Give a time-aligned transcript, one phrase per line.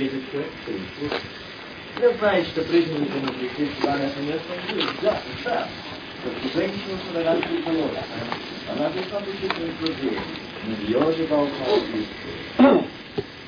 [0.00, 0.50] Третий человек,
[2.00, 2.64] Я знаю, что
[4.06, 5.68] это место, он говорит, да, да,
[6.22, 7.98] что женщина с толерантной колодой,
[8.70, 10.22] она быть этим служением.
[10.64, 11.80] Не ее же болтал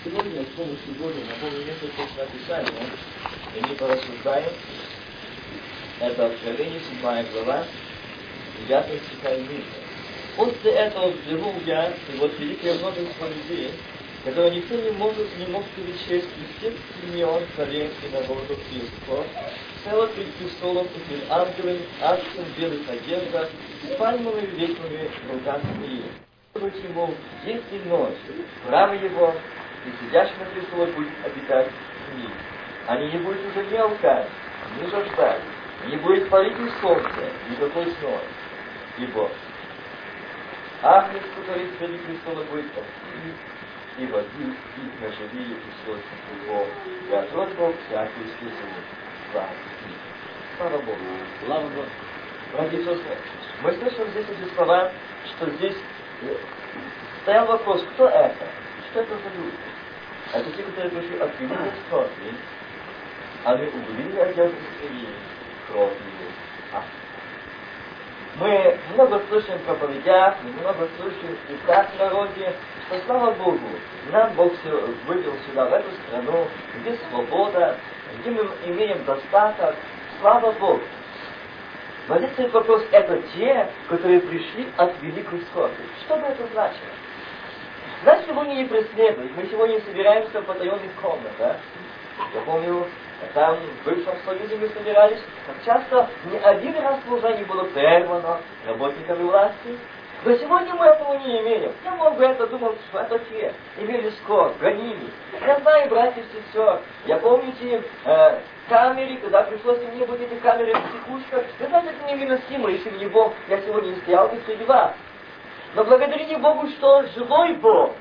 [0.05, 2.91] Сегодня с помощью Бога напомню несколько написаний,
[3.57, 4.53] и мы порассуждаем.
[6.01, 7.65] Это Откровение, 7 глава,
[8.69, 9.65] 9 стиха и ниже.
[10.37, 13.71] После этого взглянул я, и вот великое множество людей,
[14.25, 19.27] которое никто не может, не мог перечесть из всех племен, колен и народов и языков,
[19.85, 23.51] цело перед престолом и перед ангелами, ангелом в белых одеждах,
[23.83, 26.05] с пальмовыми ветвями в руках своих.
[26.85, 27.15] Ему
[27.45, 28.15] день и ночь,
[28.67, 29.35] право его,
[29.87, 31.69] и сидящий на престоле будет обитать
[32.11, 32.31] в них.
[32.87, 34.29] Они не будут уже ни алкать,
[34.79, 35.41] ни жаждать,
[35.89, 37.09] не будет палить ни солнце,
[37.51, 38.21] никакой сной.
[38.99, 39.31] Ибо
[40.83, 42.67] Агнец, который среди престола будет
[43.99, 46.67] и водил их на живые и сочных его,
[47.07, 48.85] и Бог всякий списанный.
[49.31, 49.49] Слава
[50.57, 50.99] Слава Богу.
[51.45, 51.89] Слава Богу.
[52.53, 53.17] Братья и сестры,
[53.63, 54.93] мы слышим здесь эти слова,
[55.25, 55.77] что здесь
[56.23, 56.37] э,
[57.23, 58.47] стоял вопрос, кто это?
[58.91, 59.57] Что это за люди?
[60.35, 62.35] Это те, которые пришли от великой скорби,
[63.45, 65.07] они убили одежды свои,
[65.69, 66.83] кровь ее.
[68.39, 72.55] Мы много слышим проповедях, мы много слышим и так в народе,
[72.93, 73.59] что, слава Богу,
[74.11, 74.53] нам Бог
[75.07, 76.47] вывел сюда, в эту страну,
[76.81, 77.77] где свобода,
[78.19, 79.75] где мы имеем достаток.
[80.21, 80.83] Слава Богу.
[82.05, 85.83] Стоит вопрос, это те, которые пришли от великой скорби.
[86.05, 86.91] Что бы это значило?
[88.05, 89.37] Нас сегодня не преследуют.
[89.37, 91.57] Мы сегодня собираемся в потаенных комнатах.
[92.35, 92.87] Я помню,
[93.35, 99.23] там в бывшем Союзе мы собирались, как часто не один раз служение было прервано работниками
[99.23, 99.79] власти.
[100.25, 101.73] Но сегодня мы этого не имеем.
[101.85, 105.11] Я мог бы это думал, что это те имели скор, гонили.
[105.45, 108.39] Я знаю, братьев и сестер, я помните, э,
[108.69, 112.99] камеры, когда пришлось мне быть эти камеры в психушках, вы знаете, это невыносимо, если бы
[112.99, 114.93] не Бог, я сегодня не стоял бы среди вас.
[115.75, 117.93] Но благодарите Богу, что Он живой Бог.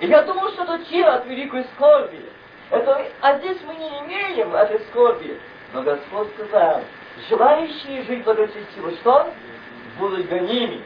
[0.00, 2.22] И я думал, что это те от великой скорби.
[2.70, 5.40] Это, а здесь мы не имеем этой скорби.
[5.72, 6.82] Но Господь сказал,
[7.30, 9.32] желающие жить благочестиво, что?
[9.98, 10.82] Будут гонимы.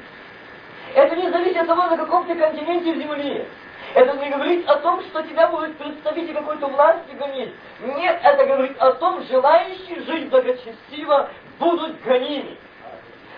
[0.94, 3.46] Это не зависит от того, на каком ты континенте земли.
[3.94, 7.52] Это не говорит о том, что тебя будут представители какой-то власти гонить.
[7.80, 11.28] Нет, это говорит о том, желающие жить благочестиво
[11.58, 12.56] будут гонимы.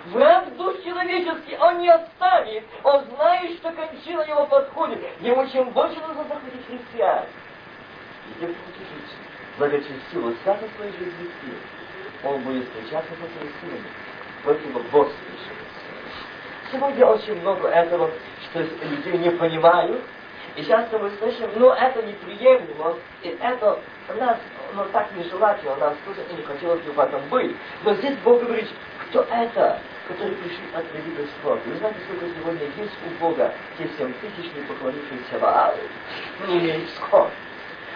[0.06, 2.64] Враг душ человеческий он не оставит.
[2.82, 4.98] Он знает, что кончина его подходит.
[5.20, 7.24] Ему чем больше нужно захватить христиан.
[8.28, 9.22] И тем, кто хочет жить
[9.58, 11.30] благочестиво свято своей жизни
[12.24, 13.88] он будет встречаться со своими силами
[14.44, 15.61] противоборствующими.
[16.72, 18.10] Сегодня очень много этого,
[18.44, 20.02] что людей не понимают,
[20.56, 23.78] и часто мы слышим, ну это неприемлемо, и это
[24.18, 24.38] нас,
[24.74, 27.54] ну так нежелательно, нас тоже и не хотелось бы в этом быть.
[27.84, 28.68] Но здесь Бог говорит,
[29.08, 31.28] кто это, которые пришли от великой.
[31.66, 35.74] Вы знаете, сколько сегодня есть у Бога те семь тысяч не поклонившихся
[36.48, 37.32] не имеют скорбь.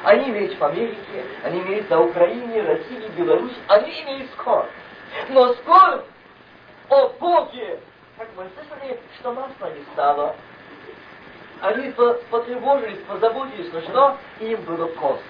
[0.04, 4.69] Они имеют в Америке, они имеют на Украине, России, Беларуси, они имеют скорбь.
[5.31, 6.04] Но скорбь
[6.91, 7.81] о Боге,
[8.19, 10.34] как мы слышали, что масла не стало.
[11.60, 11.91] Они
[12.31, 14.16] потревожились, позаботились, но что?
[14.41, 15.22] Им было поздно.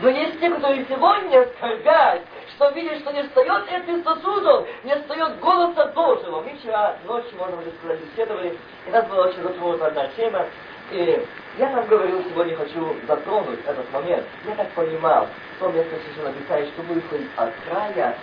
[0.00, 2.22] Но есть те, которые сегодня скорбят,
[2.54, 6.42] что видят, что не встает этих сосудов, не встает голоса Божьего.
[6.42, 10.46] Мы вчера ночью, можно уже сказать, беседовали, и нас была очень затронута одна тема,
[10.90, 11.26] и
[11.56, 14.26] я там говорил, сегодня хочу затронуть этот момент.
[14.46, 18.18] Я так понимал, в том месте совершенно написали, что ходить от края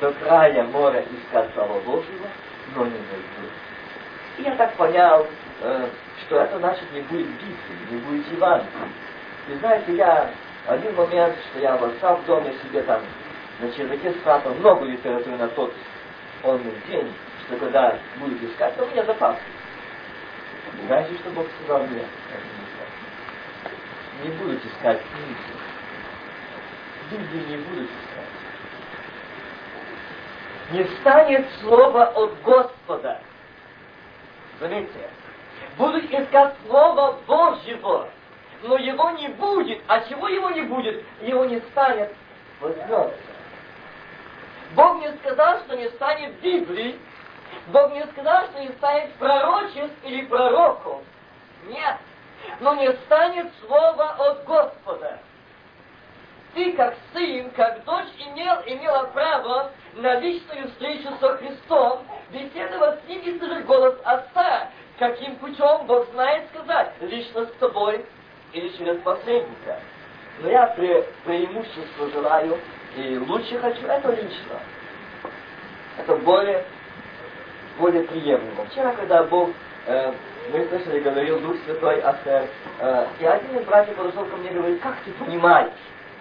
[0.00, 2.26] до края моря искать славу Божьего,
[2.74, 3.52] но не найдут.
[4.38, 5.26] И я так понял,
[5.60, 5.88] э,
[6.26, 7.56] что это значит не будет Библии,
[7.90, 8.88] не будет Евангелия.
[9.48, 10.30] И знаете, я
[10.66, 13.00] один момент, что я восстал в доме себе там
[13.60, 15.72] на чердаке спрятал много литературы на тот
[16.42, 17.12] он день,
[17.46, 19.36] что когда будет искать, то у меня запас.
[20.86, 22.04] Знаете, что Бог сказал мне?
[24.22, 25.36] Не будут искать книги.
[27.10, 28.05] Библии не будут искать.
[30.70, 33.20] Не станет слова от Господа.
[34.58, 35.10] Заметьте,
[35.76, 38.08] будут искать Слово Божьего,
[38.62, 39.82] но его не будет.
[39.86, 41.04] А чего его не будет?
[41.20, 42.12] Его не станет,
[42.60, 43.14] возьмется.
[44.74, 46.98] Бог не сказал, что не станет Библии,
[47.68, 51.02] Бог не сказал, что не станет пророчеств или пророков.
[51.68, 51.96] Нет.
[52.60, 55.18] Но не станет слова от Господа.
[56.56, 63.08] Ты, как сын, как дочь, имел, имела право на личную встречу со Христом, беседовать с
[63.08, 64.70] ним и слышать голос Отца.
[64.98, 68.06] Каким путем Бог знает сказать, лично с тобой
[68.54, 69.80] или через посредника.
[70.40, 72.58] Но я пре преимущество желаю
[72.96, 74.58] и лучше хочу, это лично.
[75.98, 76.64] Это более,
[77.78, 78.64] более приемлемо.
[78.70, 79.50] Вчера, когда Бог,
[79.84, 80.12] э,
[80.50, 82.48] мы слышали, говорил Дух Святой, Астер,
[82.80, 85.72] э, и один из братьев подошел ко мне и говорит, как ты понимаешь?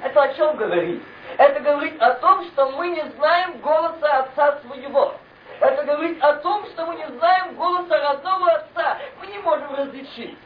[0.05, 1.01] Это о чем говорит?
[1.39, 5.15] Это говорит о том, что мы не знаем голоса Отца Своего.
[5.59, 8.99] Это говорит о том, что мы не знаем голоса родного Отца.
[9.19, 10.37] Мы не можем различить.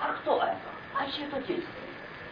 [0.00, 0.56] А кто это?
[0.98, 1.66] А чье это действие?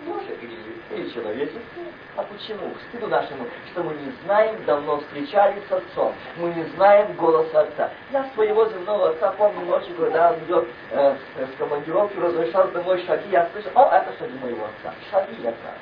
[0.05, 1.93] Боже или, или человеческое?
[2.17, 2.71] А почему?
[2.71, 6.13] К стыду нашему, что мы не знаем, давно встречались с Отцом.
[6.39, 7.91] Мы не знаем голоса Отца.
[8.11, 13.31] Я своего земного Отца помню ночью, когда он идет э, в командировку, возвращался домой шаги,
[13.31, 14.93] я слышу, о, это шаги моего Отца.
[15.13, 15.73] Шаги Отца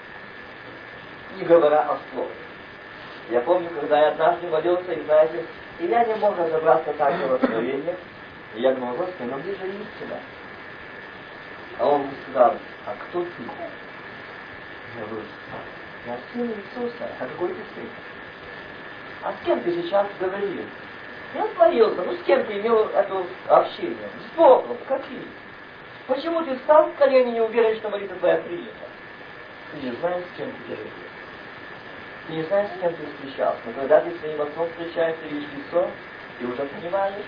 [1.36, 2.30] не говоря о слове.
[3.30, 5.44] Я помню, когда я однажды молился, и знаете,
[5.78, 7.96] и я не мог разобраться так в откровениях,
[8.54, 10.20] и я думал, Господи, ну где же истина?
[11.78, 12.54] А он мне сказал,
[12.86, 13.42] а кто ты?
[14.98, 15.26] Я говорю,
[16.06, 17.88] я сын Иисуса, а какой ты сын?
[19.22, 20.64] А с кем ты сейчас говорил?
[21.34, 24.08] Я молился, ну с кем ты имел это общение?
[24.28, 25.26] С Богом, какие?
[26.06, 28.86] Почему ты встал в колени и не уверен, что молитва твоя принята?
[29.72, 30.92] Ты не знаешь, с кем ты говорил.
[32.26, 35.90] Ты не знаешь, с кем ты встречался, но когда ты своим отцом встречаешься, видишь лицо,
[36.38, 37.24] ты уже понимаешь,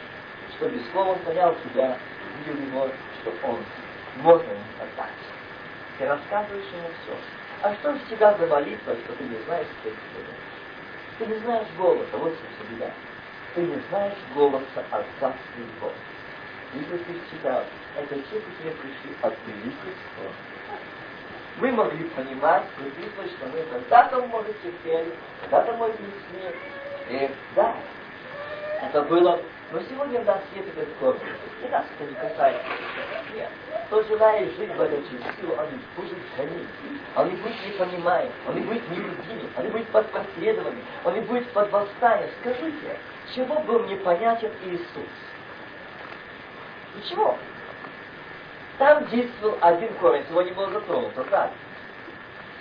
[0.57, 1.99] что без слова он понял тебя,
[2.39, 2.89] видел его,
[3.21, 3.59] что он
[4.23, 5.13] можно ему отдать.
[5.99, 7.17] Ты рассказываешь ему все.
[7.63, 10.47] А что же тебя за молитва, что ты не знаешь, с кем ты говоришь?
[11.19, 12.91] Ты не знаешь голоса, вот что беда.
[13.55, 15.93] Ты не знаешь голоса Отца своего.
[16.73, 17.65] Если ты читал,
[17.97, 20.56] это все к тебе пришли от скорости
[21.59, 25.13] мы могли понимать, приписывать, что мы когда-то, может, терпели,
[25.43, 27.75] когда-то мы не И да,
[28.83, 29.41] это было,
[29.73, 31.23] но сегодня в нас есть этот корпус.
[31.65, 32.67] И нас это не касается.
[33.35, 33.49] Нет.
[33.87, 35.67] Кто желает жить в этой силу, он
[35.97, 36.69] будет гонить.
[37.17, 41.15] Он не будет не понимаем, он не будет нелюдимым, он не будет под преследованием, он
[41.15, 42.31] не будет под восстанием.
[42.41, 42.99] Скажите,
[43.35, 45.09] чего был непонятен Иисус?
[46.97, 47.39] Ничего.
[48.79, 51.51] Там действовал один корень, не было затронуто, так?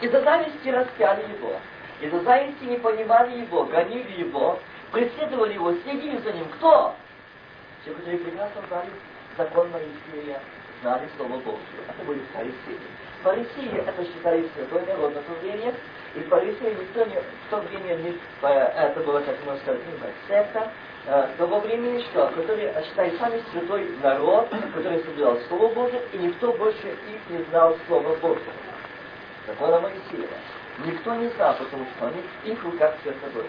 [0.02, 1.54] Из-за зависти распяли его.
[2.00, 4.60] Из-за зависти не понимали его, гонили его,
[4.92, 6.46] преследовали его, следили за ним.
[6.58, 6.96] Кто?
[7.84, 8.90] Те, которые прекрасно знали
[9.38, 10.40] закон Моисея,
[10.86, 11.82] знали Слово Божье.
[11.90, 12.80] Это были фарисеи.
[13.24, 15.74] Фарисеи, это считали святой народ на то время,
[16.14, 20.28] и фарисеи никто не, в то время не, э, это было, как можно сказать, не
[20.28, 20.72] секта,
[21.08, 22.28] Э, того времени что?
[22.30, 27.78] Которые считали сами святой народ, который соблюдал Слово Божие, и никто больше их не знал
[27.86, 28.54] Слова Божьего.
[29.46, 30.28] Закона Моисея.
[30.84, 33.46] Никто не знал, потому что они их руках все было.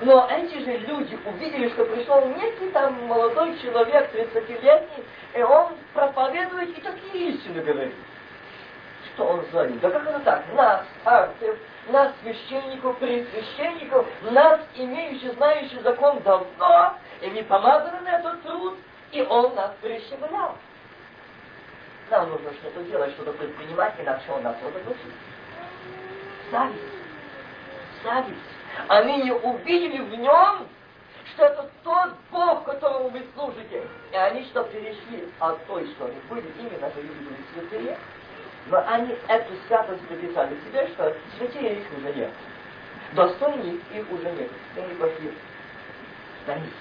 [0.00, 5.04] Но эти же люди увидели, что пришел некий там молодой человек, 30-летний,
[5.34, 7.94] и он проповедует и такие истины говорит.
[9.06, 9.80] Что он звонит?
[9.80, 10.44] Да как это так?
[10.54, 11.58] Нас, арцев,
[11.88, 18.78] нас, священников, пресвященников, нас, имеющих, знающих закон давно, и не помазаны на этот труд,
[19.10, 20.56] и он нас прищемлял.
[22.10, 25.12] Нам нужно что-то делать, что-то предпринимать, иначе он нас разоблачит.
[26.50, 26.82] Зависть.
[28.04, 28.57] Зависть.
[28.86, 30.66] Они не увидели в нем,
[31.34, 33.82] что это тот Бог, которому вы служите.
[34.12, 37.98] И они что перешли от той, что они были, именно, что люди были святые,
[38.66, 42.30] но они эту святость приписали себе, что святее их уже нет.
[43.12, 44.50] Достойнее их уже нет.
[44.76, 45.32] И они пошли
[46.46, 46.72] на них.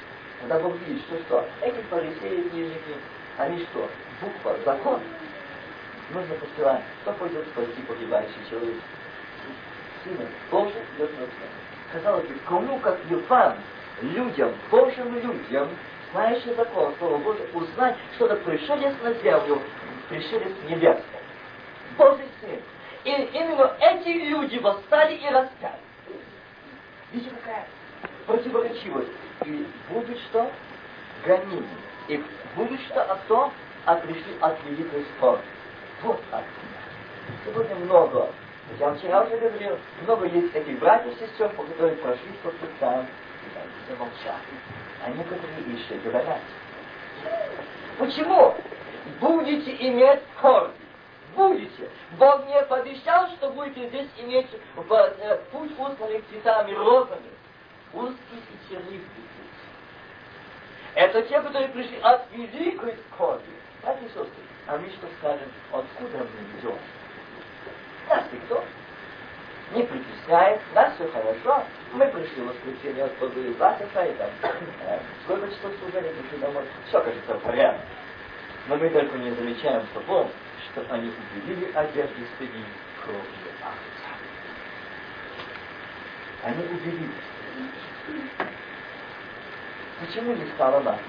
[0.42, 2.96] Когда Бог видит, что что, эти фарисеи, книжники,
[3.38, 3.90] они что,
[4.22, 5.02] буква, закон,
[6.12, 8.76] нужно посылать, кто пойдет спасти погибающий человек.
[10.04, 11.28] Сына Божий идет на
[11.92, 13.56] Казалось бы, кому как Юфан,
[14.02, 15.70] людям, Божьим людям,
[16.12, 19.62] знающим закон, Слово Божие, узнать, что это пришелец на землю,
[20.10, 21.04] пришелец небесный.
[21.98, 22.60] Божий Сын.
[23.04, 25.80] И именно эти люди восстали и распяли.
[27.12, 27.68] Видите, какая
[28.26, 29.12] противоречивость.
[29.46, 30.52] И будет что?
[31.26, 31.64] Гонение.
[32.10, 32.24] И
[32.56, 33.52] будет что от то,
[33.86, 35.44] а пришли от великой скорби.
[36.04, 36.44] Вот так.
[37.46, 38.30] Сегодня много.
[38.80, 43.58] Я вчера уже говорил, много есть таких братьев и сестер, которые прошли по путям, и
[43.58, 44.42] они замолчали.
[45.04, 46.42] А некоторые еще говорят.
[47.98, 48.56] Почему?
[49.20, 50.72] Будете иметь скорбь
[51.38, 51.90] будете.
[52.18, 57.32] Бог мне пообещал, что будете здесь иметь в, э, путь усланных цветами, розами.
[57.94, 59.58] Узкий и чернистый путь.
[60.96, 63.44] Это те, которые пришли от великой скорби.
[63.84, 64.28] Братья и сестры,
[64.66, 66.78] а мы что скажем, откуда мы идем?
[68.10, 68.64] Нас никто
[69.74, 71.64] не притесняет, нас все хорошо.
[71.94, 77.02] Мы пришли в воскресенье, отпозыли засыха, и там, э, сколько часов служения пришли домой, все,
[77.02, 77.82] кажется, в порядке.
[78.68, 80.30] Но мы только не замечаем того,
[80.72, 82.66] что они убедили одежды своей
[83.04, 83.22] кровью
[83.62, 84.14] овца.
[86.44, 87.10] Они убедили.
[90.00, 91.00] Почему не стало нас?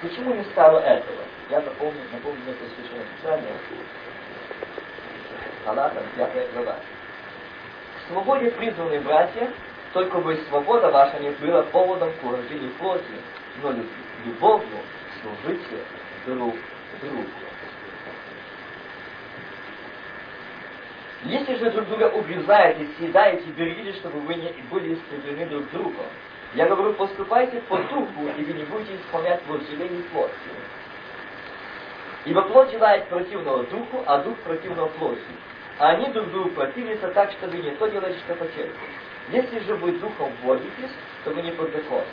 [0.00, 1.22] Почему не стало этого?
[1.50, 3.52] Я напомню, напомню это священное писание.
[5.64, 6.74] Галатам, 5 глава.
[6.74, 9.52] К свободе призваны братья,
[9.92, 13.04] только бы свобода ваша не была поводом к урожению плоти,
[13.62, 13.72] но
[14.24, 14.78] любовью
[15.22, 15.84] служите
[16.26, 16.54] друг
[17.00, 17.26] другу.
[21.24, 26.06] Если же друг друга убиваете, съедаете, берегите, чтобы вы не были истреблены друг другом.
[26.54, 30.32] Я говорю, поступайте по духу, и вы не будете исполнять вожделений плоти.
[32.24, 35.20] Ибо плоть желает противного духу, а дух противного плоти.
[35.78, 38.72] А они друг другу противятся так, что вы не то делаете, что хотели.
[39.30, 40.92] Если же вы духом вводитесь,
[41.24, 42.06] то вы не под законом.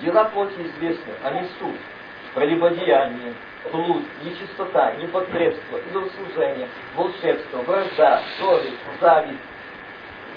[0.00, 1.76] Дела плоти известны, они суд,
[2.34, 3.34] прелюбодеяние,
[3.70, 9.38] блуд, нечистота, непотребство, идолослужение, волшебство, вражда, совесть, зависть,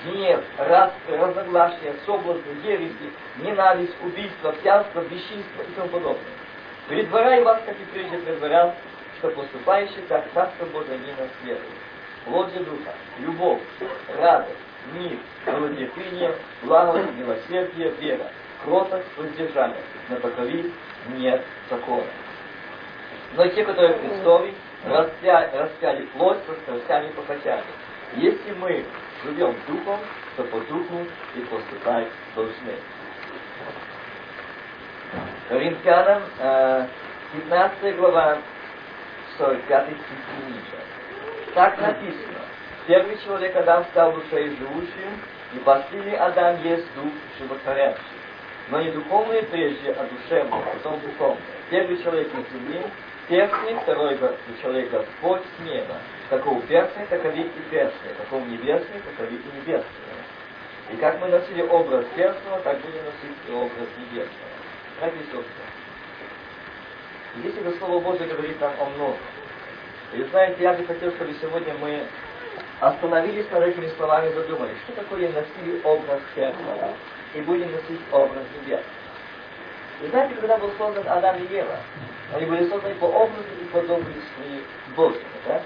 [0.05, 6.21] гнев, раз, разногласия, соблазны, ереси, ненависть, убийство, пьянство, бесчинство и тому подобное.
[6.87, 8.75] Предваряю вас, как и прежде предварял,
[9.17, 11.84] что поступающий так Царство Божие не наследует.
[12.25, 13.61] Плод Духа, любовь,
[14.17, 14.57] радость,
[14.93, 18.31] мир, долготерпение, благость, милосердие, вера,
[18.63, 19.81] кротость, воздержание.
[20.09, 20.65] На таковых
[21.09, 22.03] нет закона.
[23.35, 24.55] Но те, которые Христовы,
[24.85, 27.63] распяли, распяли плоть со страстями похотями.
[28.15, 28.83] Если мы
[29.23, 29.99] живем духом,
[30.35, 31.05] то по духу
[31.35, 32.73] и поступать должны.
[35.47, 36.23] Коринфянам,
[37.33, 38.39] 15 э, глава,
[39.37, 39.95] 45 стих.
[41.55, 42.41] Так написано.
[42.85, 45.21] Первый человек Адам стал душой живущим,
[45.53, 48.03] и последний Адам есть дух животворящий.
[48.67, 51.41] Но не духовные прежде, а душевные, потом духовные.
[51.69, 52.85] Первый человек из земли,
[53.29, 54.19] перстный, второй
[54.61, 55.95] человек Господь с неба.
[56.29, 59.85] Каков перстный, таковы и перстный, каков небесный, таковы и небесный.
[60.91, 64.49] И как мы носили образ перстного, так будем носить и образ небесного.
[64.99, 65.43] Братья и сестры,
[67.37, 69.17] здесь это Слово Божие говорит нам о многом.
[70.15, 72.03] И знаете, я бы хотел, чтобы сегодня мы
[72.79, 76.93] остановились над этими словами задумались, что такое носили образ перстного
[77.33, 78.81] и будем носить образ небес.
[80.01, 81.77] И знаете, когда был создан Адам и Ева,
[82.33, 84.63] они были созданы по образу и подобию своих
[84.95, 85.61] Божьих, да?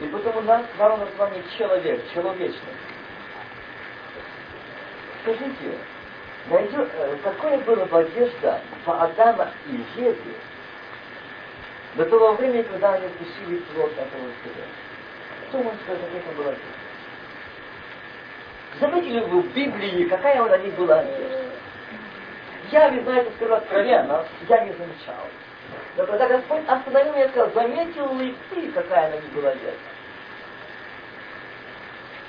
[0.00, 2.74] И потому нас дало название человек, человечный.
[5.22, 5.78] Скажите,
[6.48, 10.16] найдет, э, какое было бы одежда по Адама и Еве
[11.94, 14.64] до того времени, когда они вкусили плод этого себя?
[15.48, 16.54] Сказать, как это было?
[18.78, 21.50] Заметили вы в Библии, какая на них была одежда?
[22.70, 25.26] Я, вы знаете, скажу откровенно, я не замечал.
[25.96, 29.78] Но когда Господь остановил меня и сказал, заметил ли ты, какая на них была одежда?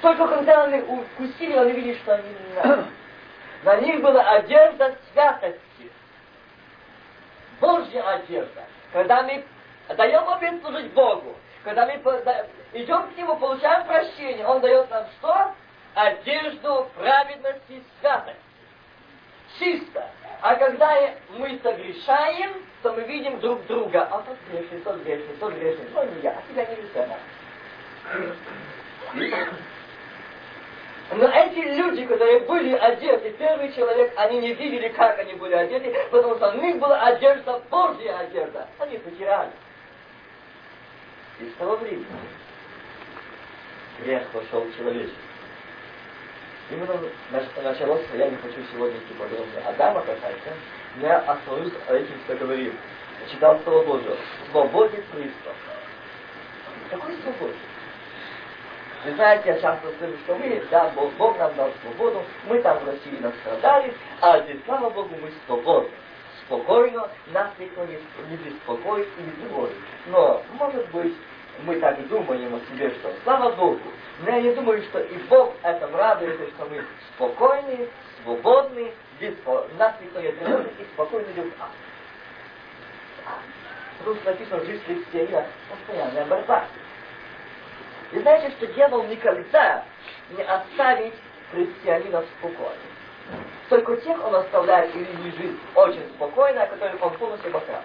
[0.02, 2.88] Только когда они укусили, они видели, что они на,
[3.64, 5.92] на них была одежда святости.
[7.60, 8.64] Божья одежда.
[8.94, 9.44] Когда мы
[9.96, 11.94] даем обед служить Богу, когда мы
[12.74, 15.54] идем к Нему, получаем прощение, Он дает нам что?
[15.94, 18.40] одежду праведности святости.
[19.60, 20.10] Чисто.
[20.42, 24.08] А когда мы согрешаем, то мы видим друг друга.
[24.10, 25.88] А тот грешный, тот грешный, тот грешный.
[25.94, 27.18] Но не я, а тебя не весена.
[31.12, 35.94] Но эти люди, которые были одеты, первый человек, они не видели, как они были одеты,
[36.10, 38.68] потому что у них была одежда, Божья одежда.
[38.80, 39.52] Они потеряли.
[41.42, 42.06] И с того времени
[44.00, 45.22] грех вошел в человечество.
[46.70, 46.98] Именно
[47.62, 50.54] началось, я не хочу сегодня идти подробно Адама касается,
[50.96, 52.74] но я остановлюсь этим, что говорил.
[53.30, 54.16] Читал Слово Божие.
[54.50, 55.54] Свободец Христос.
[56.90, 57.58] Какой свободец?
[59.04, 62.78] Вы знаете, я часто скажу, что мы, да, Бог, Бог нам дал свободу, мы там
[62.80, 65.90] в России настрадали, а здесь, слава Богу, мы свободны.
[66.46, 67.98] Спокойно, нас никто не,
[68.30, 69.76] не беспокоит и не тревожит.
[70.08, 71.16] Но, может быть,
[71.64, 73.80] мы так думаем о себе, что слава Богу,
[74.20, 76.84] но я не думаю, что и Бог этом радуется, что мы
[77.16, 77.88] спокойны,
[78.24, 79.34] свободны, без,
[79.80, 81.70] нас никто не тревожит и спокойно идем а.
[83.98, 86.66] Потому что написано, жизнь христианина постоянная борьба.
[88.12, 89.84] И знаете, что дьявол никогда
[90.32, 91.14] не оставит
[91.52, 92.92] христианина спокойным.
[93.70, 97.82] Только тех он оставляет или жизнь очень спокойно, а которых он полностью обосрал.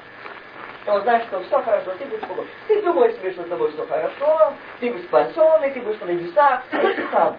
[0.85, 2.49] И он знает, что все хорошо, ты будешь спокоен.
[2.67, 6.63] Ты думаешь себе, что с тобой все хорошо, ты будешь спасенный, ты будешь на небесах,
[6.73, 7.37] а ты сам.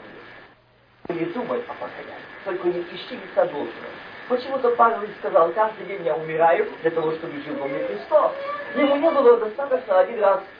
[1.10, 2.14] Не думай о покаянии,
[2.44, 3.88] только не ищи лица Божьего.
[4.28, 8.34] Почему-то Павел сказал, каждый день я умираю для того, чтобы жил во мне Христос.
[8.76, 10.57] Ему не было достаточно один раз в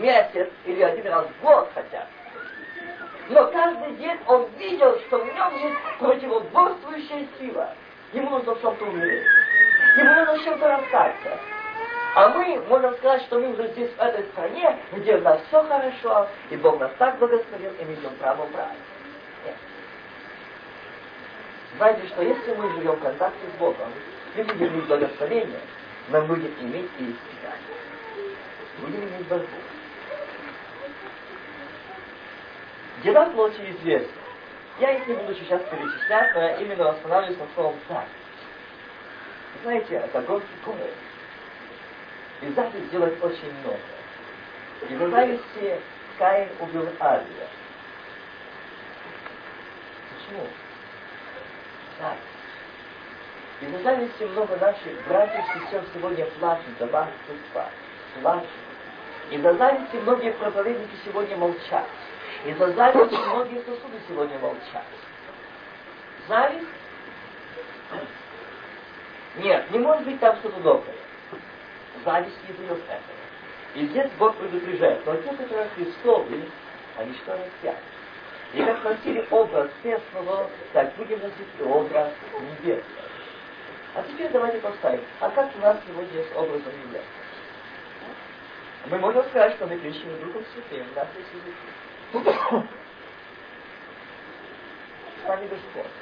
[0.00, 2.06] месяц или один раз в год хотя.
[3.28, 7.74] Но каждый день он видел, что в нем есть противоборствующая сила.
[8.12, 9.26] Ему нужно в чем-то умереть.
[9.96, 11.38] Ему нужно в чем-то расстаться.
[12.14, 15.62] А мы можем сказать, что мы уже здесь, в этой стране, где у нас все
[15.62, 18.76] хорошо, и Бог нас так благословил, и мы идем право правильно.
[19.44, 19.56] Нет.
[21.76, 23.92] Знаете, что если мы живем в контакте с Богом,
[24.36, 25.60] и будем иметь благословение,
[26.08, 27.78] мы будем иметь и испытание.
[28.80, 29.46] Будем иметь борьбу.
[33.02, 34.12] Дела плоти известны.
[34.80, 38.06] Я их не буду сейчас перечислять, но я именно останавливаюсь на словом «так».
[39.62, 40.94] Знаете, это горький город.
[42.42, 43.78] И запись сделать очень много.
[44.88, 45.80] И в зависти
[46.18, 47.48] Каин убил Авеля.
[50.10, 50.46] Почему?
[51.98, 52.16] Так.
[53.60, 57.68] И в зависти много наших братьев и сестер сегодня плачут вас судьба.
[58.22, 58.48] Плачут.
[59.30, 61.86] И за зависти многие проповедники сегодня молчат.
[62.44, 64.84] И за зависть многие сосуды сегодня молчат.
[66.28, 66.68] Зависть?
[69.38, 70.96] Нет, не может быть там что-то доброе.
[72.04, 73.18] Зависть не дает этого.
[73.74, 76.48] И здесь Бог предупреждает, но те, которые Христовы,
[76.96, 77.78] они что носят?
[78.54, 82.84] И как носили образ светлого, так будем носить образ небесного.
[83.94, 87.02] А теперь давайте поставим, а как у нас сегодня с образом небесным?
[88.86, 91.87] Мы можем сказать, что мы крещены Духом Святым, нас есть языки.
[92.12, 92.24] Вами
[95.26, 95.92] Господь.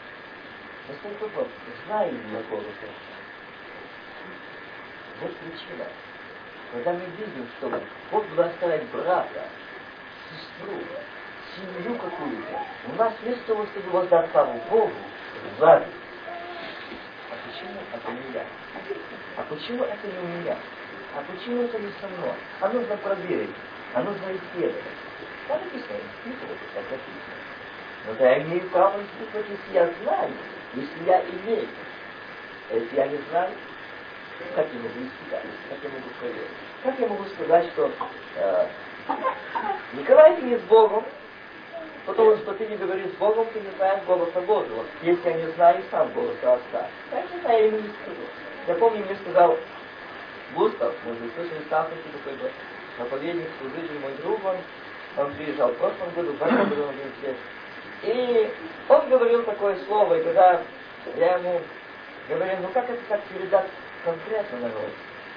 [0.89, 1.49] Насколько вот
[1.87, 2.87] знаем его голоса.
[5.21, 5.85] Вот причина.
[6.73, 7.83] Когда мы видим, что
[8.13, 9.49] Бог благословляет брата,
[10.31, 10.79] сестру,
[11.57, 12.61] семью какую-то,
[12.93, 14.93] у нас вместо того, чтобы воздать славу Богу,
[15.59, 15.91] зависть.
[17.31, 18.47] А почему это не я?
[19.37, 20.57] А почему это не у меня?
[21.17, 22.35] А почему это не со мной?
[22.61, 23.57] А нужно проверить,
[23.95, 25.06] а нужно исследовать.
[25.49, 27.37] Как написано.
[28.07, 30.31] Но да я имею право испытывать, если я знаю,
[30.75, 31.69] если я имею.
[32.71, 33.51] А если я не знаю,
[34.55, 36.51] как я могу испытать, как я могу проверить?
[36.83, 37.93] Как я могу сказать, что
[38.37, 38.67] э,
[39.95, 41.05] Николай, ты не с Богом,
[42.07, 45.53] потому что ты не говоришь с Богом, ты не знаешь голоса Божьего, если я не
[45.53, 46.87] знаю сам голоса Отца.
[47.11, 48.23] Конечно, я ему не скажу.
[48.67, 49.57] Я помню, мне сказал
[50.55, 52.51] Густав, может быть, слышали, Ставки такой
[52.97, 54.57] проповедник, служитель, мой друг, он
[55.17, 57.37] он приезжал в прошлом году, в этом году он здесь.
[58.03, 58.53] И
[58.89, 60.63] он говорил такое слово, и когда
[61.17, 61.61] я ему
[62.29, 63.67] говорил, ну как это так передать
[64.05, 64.91] конкретно народ?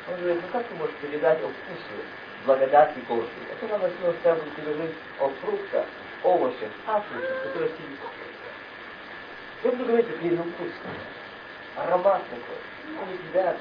[0.10, 2.04] Он говорит, ну как ты можешь передать о вкусе
[2.46, 3.30] благодати Божьей?
[3.52, 5.86] А потом он начал с тобой говорить о фруктах,
[6.24, 7.88] овощах, африках, которые тебе
[9.64, 10.74] Я буду говорить о длинном вкусе.
[11.78, 13.02] Аромат такой.
[13.02, 13.56] Он тебя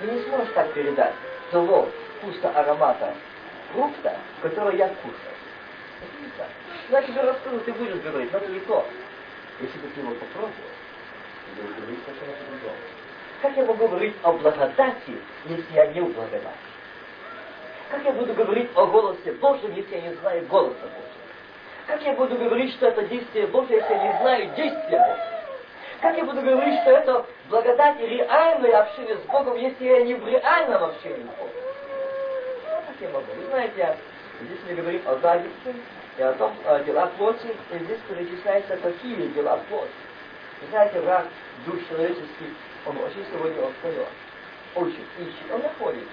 [0.00, 1.14] Ты не сможешь так передать
[1.52, 3.14] того вкуса аромата
[3.72, 4.88] фрукта, который я
[6.38, 6.48] так.
[6.90, 8.86] Я тебе расскажу, ты будешь говорить, но это не то.
[9.60, 12.76] Если бы ты его попробовал, ты будешь говорить совершенно по-другому.
[13.42, 16.56] Как я могу говорить о благодати, если я не в благодати?
[17.90, 21.02] Как я буду говорить о голосе Божьем, если я не знаю голоса Божьего?
[21.86, 25.38] Как я буду говорить, что это действие Божье, если я не знаю действия Божьего?
[26.00, 30.14] Как я буду говорить, что это благодать и реальное общение с Богом, если я не
[30.14, 31.67] в реальном общении с Богом?
[33.00, 33.32] Я могу.
[33.36, 33.96] Вы знаете,
[34.42, 35.74] здесь мы говорим о зависти
[36.16, 39.90] и о том, о делах плоти, и здесь перечисляются такие дела плоти.
[40.60, 41.26] Вы знаете, враг
[41.66, 42.48] душ человеческих,
[42.86, 44.08] он очень сегодня устает.
[44.74, 46.04] Очень ищет, он находит.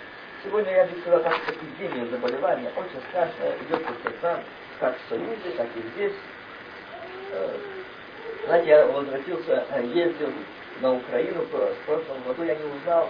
[0.43, 4.43] Сегодня я бы сказал, так эпидемия заболевания очень страшная идет по сердцам,
[4.80, 6.13] как в Союзе, так и здесь.
[7.32, 7.58] Э,
[8.45, 10.32] знаете, я возвратился, э, ездил
[10.82, 13.10] на Украину в прошлом году, я не узнал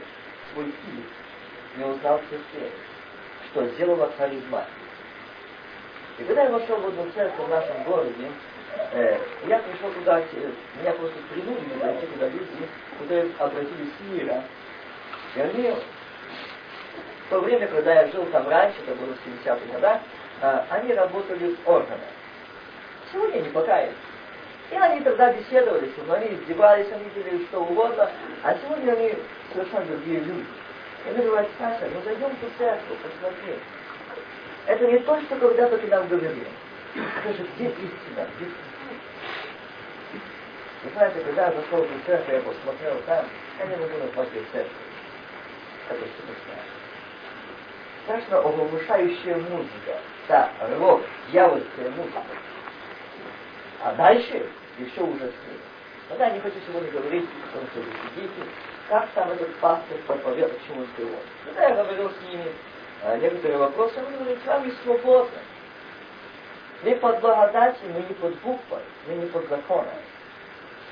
[0.53, 1.03] свой фильм,
[1.77, 2.71] не узнал все сферы
[3.55, 4.65] что сделала харизма.
[6.19, 8.29] И когда я вошел в одну церковь в нашем городе,
[8.91, 10.21] э, я пришел туда,
[10.81, 14.43] меня просто принудили зайти туда люди, которые обратились с мира.
[15.35, 20.01] И они, в то время, когда я жил там раньше, это было в 70-х годах,
[20.41, 21.99] э, они работали в органах.
[23.11, 23.95] Сегодня они покаялись.
[24.71, 28.09] И они тогда беседовали мной, они издевались, они делали что угодно,
[28.43, 29.13] а сегодня они
[29.53, 30.45] совершенно другие люди.
[31.05, 33.55] И мы говорим, Саша, ну зайдем в церковь, посмотри.
[34.65, 36.47] Это не то, что когда-то ты нам говорил.
[37.21, 38.27] Скажи, где истина?
[38.37, 38.45] Где
[40.83, 43.25] Вы знаете, когда я зашел в церковь, я посмотрел там,
[43.59, 44.71] я не могу назвать церковь.
[45.89, 46.75] Это страшно.
[48.05, 49.99] Страшно оглушающая музыка.
[50.27, 52.23] Да, рок, дьявольская музыка.
[53.83, 54.47] А дальше
[54.79, 55.59] еще ужаснее.
[56.09, 58.49] Тогда я не хочу сегодня говорить, потому что вы сидите,
[58.89, 61.25] как там этот пастор проповедует, к чему он приводит.
[61.45, 62.51] Когда я говорил с ними
[63.01, 65.39] э, некоторые вопросы, они говорят, с вами свободно.
[66.83, 69.93] Мы под благодатью, мы не под буквой, мы не под законом.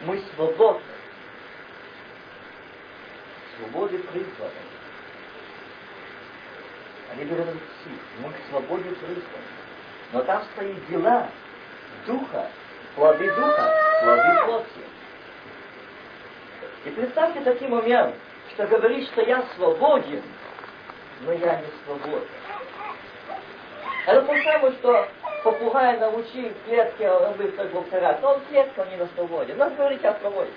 [0.06, 0.82] Мы свободны.
[3.58, 4.51] Свободы призваны.
[7.12, 7.53] Они говорят,
[8.19, 9.23] мы к свободе призваны.
[10.13, 11.29] Но там стоит дела
[12.08, 12.49] Духа,
[12.95, 14.92] плоды Духа, плоды плоти.
[16.86, 18.15] И представьте такой момент,
[18.54, 20.22] что говорит, что я свободен,
[21.22, 22.28] но я не свободен.
[24.06, 25.08] Это то самое, что
[25.43, 28.22] попугай научил клетке быстро повторять.
[28.22, 29.54] Но он клетка, он не на свободе.
[29.54, 30.52] Надо говорить о свободе.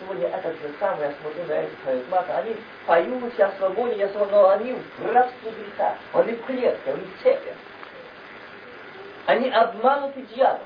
[0.00, 4.32] Сегодня этот же самый, я смотрю на эти харизматы, они поют о свободе, я свободе,
[4.32, 5.96] но они в рабстве греха.
[6.12, 7.54] Они в клетке, они в цепи.
[9.26, 10.60] Они обмануты дьяволом.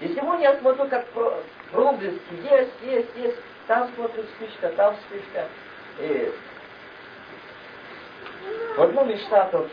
[0.00, 1.06] И сегодня я смотрю, как
[1.76, 3.36] проблески есть, есть, есть.
[3.66, 5.46] Там смотрю вспышка, там вспышка.
[6.00, 6.32] И
[8.76, 9.68] в одном из штатов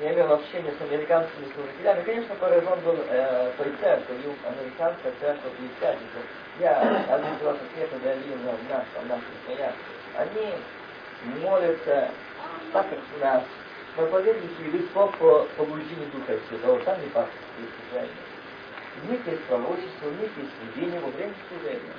[0.00, 2.04] я имел общение с американскими служителями.
[2.04, 6.18] Конечно, поражен был э, той церковью, американская церковь Пятидесятница.
[6.60, 6.80] Я
[7.14, 9.74] один раз ответ удалил на нас, в наших стоят.
[10.16, 10.54] Они
[11.42, 12.10] молятся
[12.72, 13.42] так, как у нас
[13.96, 15.08] проповедники ведут по
[15.56, 17.08] побуждению Духа Святого, там не.
[17.08, 18.27] У
[20.08, 21.94] у них есть видение во время служения.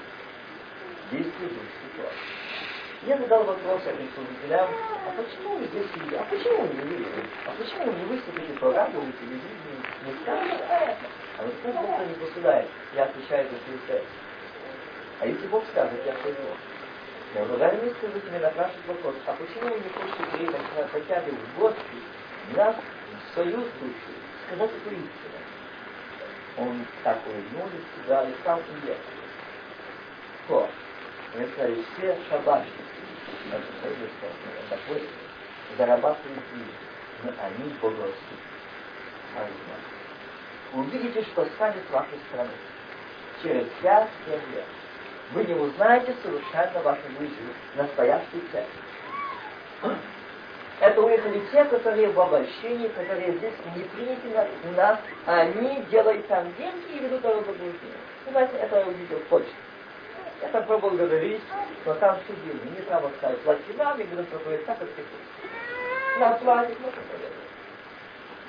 [1.12, 2.12] Действует Дух Святой.
[3.07, 6.17] Я задал вопрос этим служителям, а почему вы здесь сидите?
[6.17, 7.23] А почему вы не видите?
[7.45, 9.79] А почему вы не выступите программу на телевидении?
[10.05, 10.97] Не скажете это?
[11.38, 12.67] А вот пусть Бог не посылает.
[12.95, 13.57] Я отвечаю за
[13.88, 14.03] цель.
[15.21, 16.43] А если Бог скажет, я пойду.
[17.35, 21.21] Я благодарю вы скажите мне на спрашивает вопрос, а почему вы не хотите приехать хотя
[21.21, 21.79] бы в гости,
[22.55, 24.15] нас в союз души,
[24.47, 25.38] сказать эту истину?
[26.57, 29.01] Он так улыбнулся, сказал, и сам уехал.
[30.45, 30.69] Кто?
[31.35, 32.73] Мы сказали, все шабашники,
[34.69, 35.07] такой
[35.77, 36.73] зарабатывают деньги,
[37.23, 38.13] но они богословы.
[40.73, 42.51] Увидите, что станет вашей страны
[43.41, 44.07] через 5-7
[44.55, 44.65] лет
[45.31, 47.35] вы не узнаете совершенно вашу жизнь,
[47.75, 48.65] настоящую цель.
[50.79, 56.53] Это уехали те, которые в обольщении, которые здесь не приняты на нас, они делают там
[56.57, 57.75] деньги и ведут заблуждения.
[58.29, 59.53] Знаете, это я увидел точно.
[60.41, 61.41] Я там пробовал говорить,
[61.85, 62.79] но там все деньги.
[62.79, 65.03] Не треба сказать, плати нам, и будем проповедовать так, как ты.
[66.19, 66.75] Нам мы проповедуем.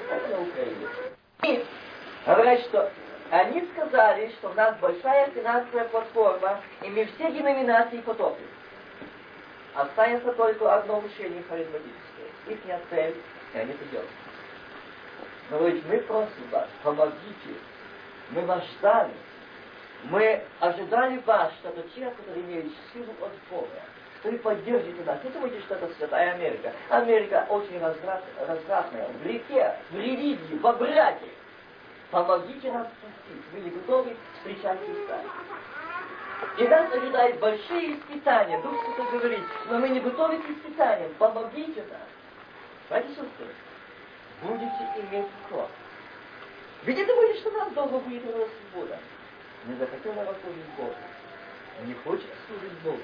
[0.08, 0.88] Это на Украине.
[1.42, 1.64] И
[2.26, 2.92] говорят, что
[3.30, 8.46] они сказали, что у нас большая финансовая платформа, и мы все деноминации потопим.
[9.74, 12.09] Останется только одно учение харизматическое.
[12.46, 12.58] Их
[12.90, 13.16] цель,
[13.54, 13.74] и они.
[15.50, 17.58] Но ведь мы просим вас, помогите.
[18.30, 19.12] Мы вас ждали.
[20.04, 23.82] Мы ожидали вас, что это те, которые имеют силу от Бога.
[24.20, 25.18] Что вы поддержите нас.
[25.24, 26.72] Не думайте, что это святая Америка.
[26.88, 29.08] Америка очень развратная.
[29.22, 31.28] В реке, в религии, в обряде.
[32.10, 33.44] Помогите нам спастись.
[33.52, 35.20] Мы не готовы встречать Христа.
[36.58, 38.60] И нас ожидают большие испытания.
[38.62, 41.12] Дух Святой говорит, но мы не готовы к испытаниям.
[41.18, 42.00] Помогите нам.
[42.90, 43.46] Сестры,
[44.42, 45.70] будете иметь кровь.
[46.82, 48.98] Ведь это будет, что нам долго будет эта свобода.
[49.66, 50.94] Не захотел народ служить Богу.
[51.84, 52.98] Не хочет служить Богу.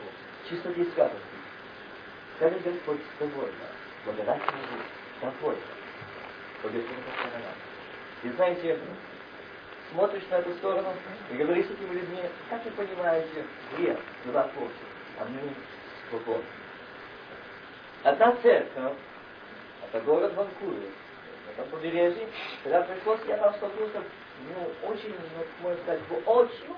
[0.50, 1.20] Чистоте и святости.
[2.36, 3.66] Скажет Господь, довольно.
[4.04, 4.82] Благодать Богу.
[5.20, 5.62] Довольно.
[6.62, 7.52] Побежден сторона.
[8.24, 8.80] И знаете,
[9.92, 10.92] смотришь на эту сторону
[11.30, 13.44] и говоришь с этими людьми, как вы понимаете,
[13.76, 14.72] грех, два против,
[15.20, 15.54] а мы
[16.10, 16.44] свободны.
[18.02, 18.94] Одна церковь,
[19.96, 20.90] это город Ванкувер,
[21.56, 22.28] том побережье,
[22.62, 24.02] когда пришлось, я там столкнулся,
[24.48, 26.76] ну, очень, ну, можно сказать, воочию,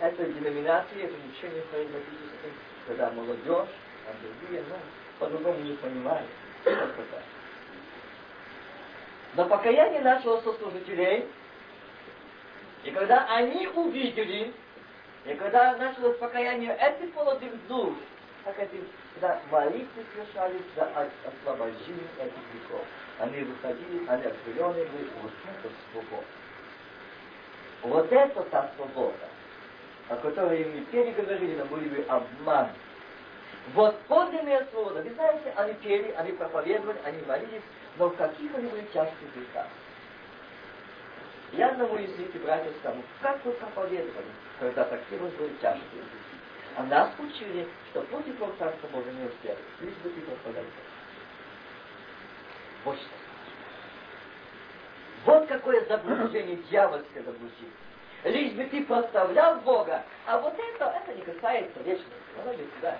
[0.00, 2.52] это деноминации, это учение харизматическое,
[2.86, 3.68] когда молодежь,
[4.06, 4.76] а другие, ну,
[5.18, 6.26] по-другому не понимают.
[9.34, 11.26] Но покаяние нашего сослужителей,
[12.84, 14.52] и когда они увидели,
[15.26, 17.94] и когда началось покаяние этих молодых душ,
[18.46, 22.84] эти, когда молитвы совершались за освобождение этих грехов.
[23.18, 26.26] Они выходили, они отделенные были, вот это свобода.
[27.82, 29.28] Вот это та свобода,
[30.08, 32.68] о которой мы переговорили, но были бы обман.
[33.74, 35.02] Вот подлинная свобода.
[35.02, 37.62] Вы знаете, они пели, они проповедовали, они молились,
[37.98, 39.66] но в каких они были тяжких грехах.
[41.52, 44.26] Я одному из этих братьев сказал, как вы проповедовали,
[44.60, 46.29] когда такие вот были тяжкие грехи.
[46.76, 50.66] А нас учили, что против Царства Божия не успели, лишь бы ты проповедовал.
[52.84, 53.20] Вот что.
[55.26, 57.72] Вот какое заблуждение, дьявольское заблуждение.
[58.24, 60.02] лишь бы ты прославлял Бога.
[60.26, 62.98] А вот это, это не касается вечности, оно не сюда.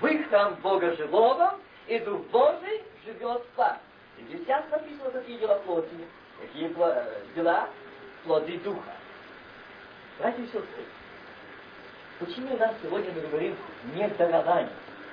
[0.00, 3.78] Вы храм Бога живого, и Дух Божий живет в вас.
[4.18, 5.88] И ясно написано, какие дела плоти,
[6.40, 7.68] какие э, дела
[8.24, 8.92] плоды Духа.
[10.18, 10.84] Братья и сестры,
[12.18, 13.56] почему у нас сегодня мы говорим
[13.94, 14.70] нет дарования?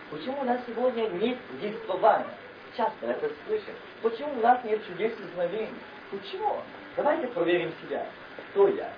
[0.09, 2.27] Почему у нас сегодня нет действования?
[2.75, 3.73] Часто это слышим.
[4.01, 5.73] Почему у нас нет чудес и знамений?
[6.09, 6.57] Почему?
[6.95, 8.05] Давайте проверим себя.
[8.51, 8.91] Кто я?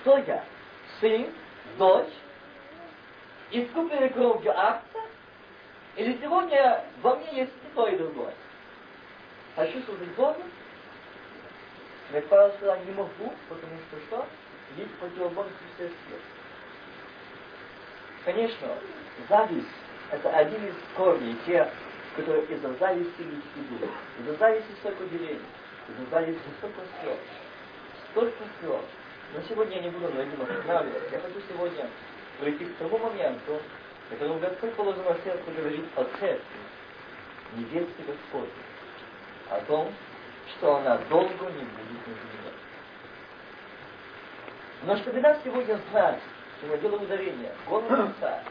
[0.00, 0.44] Кто я?
[1.00, 1.26] Сын,
[1.78, 2.12] дочь,
[3.50, 5.00] искупленный кровью акта?
[5.96, 8.34] Или сегодня во мне есть и то, и другое?
[9.56, 10.42] Хочу служить Богу?
[12.12, 14.26] Но Павел сказал, не могу, потому что что?
[14.76, 16.18] Есть противоборность всех сил.
[18.26, 18.66] Конечно,
[19.28, 19.68] зависть–
[20.10, 21.68] это один из корней тех,
[22.16, 23.88] которые из-за зависти идут.
[24.18, 25.40] Из-за зависти столько делений,
[25.88, 27.18] из-за зависти столько слез,
[28.10, 28.82] столько слез.
[29.32, 31.08] Но сегодня я не буду на этом останавливаться.
[31.12, 31.88] Я хочу сегодня
[32.40, 33.60] пройти к тому моменту,
[34.10, 36.58] которому Господь положил на сердце говорить о церкви,
[37.54, 38.50] невесте Господне,
[39.50, 39.94] о том,
[40.50, 42.52] что она долго не будет на земле.
[44.82, 46.20] Но чтобы нас сегодня знать,
[46.62, 48.42] делаем ударение, голос Отца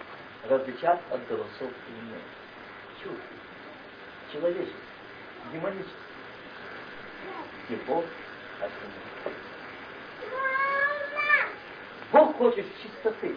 [0.49, 2.21] различать от голосов иных.
[3.03, 3.23] Чувств,
[4.31, 4.75] человеческих,
[5.51, 5.91] демонических.
[7.69, 8.05] И Бог
[8.59, 9.39] остановил.
[12.11, 13.35] Бог хочет чистоты.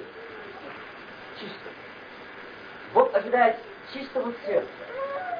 [1.40, 1.70] Чисто.
[2.92, 3.56] Бог ожидает
[3.92, 4.68] чистого сердца.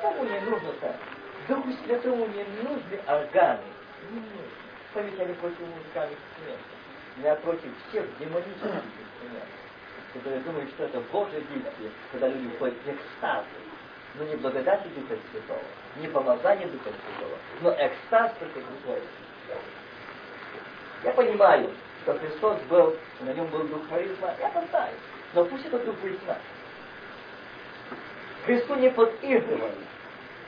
[0.02, 0.96] Кому не нужно так?
[1.48, 3.60] Духу Святому не нужны органы.
[4.10, 4.48] Не нужны.
[4.92, 6.77] Помните, не против музыкальных инструментов.
[7.22, 9.48] Я против всех демонических инструментов,
[10.12, 13.44] которые думают, что это Божье действие, когда люди входят в экстаз.
[14.14, 15.62] Но не благодати Духа Святого,
[15.96, 19.00] не помазание Духа Святого, но экстаз только Духа.
[21.04, 21.70] Я понимаю,
[22.02, 24.94] что Христос был, на нем был дух харизма, я это знаю.
[25.34, 26.36] Но пусть этот дух будет с.
[28.46, 29.74] Христу не подыгрывали,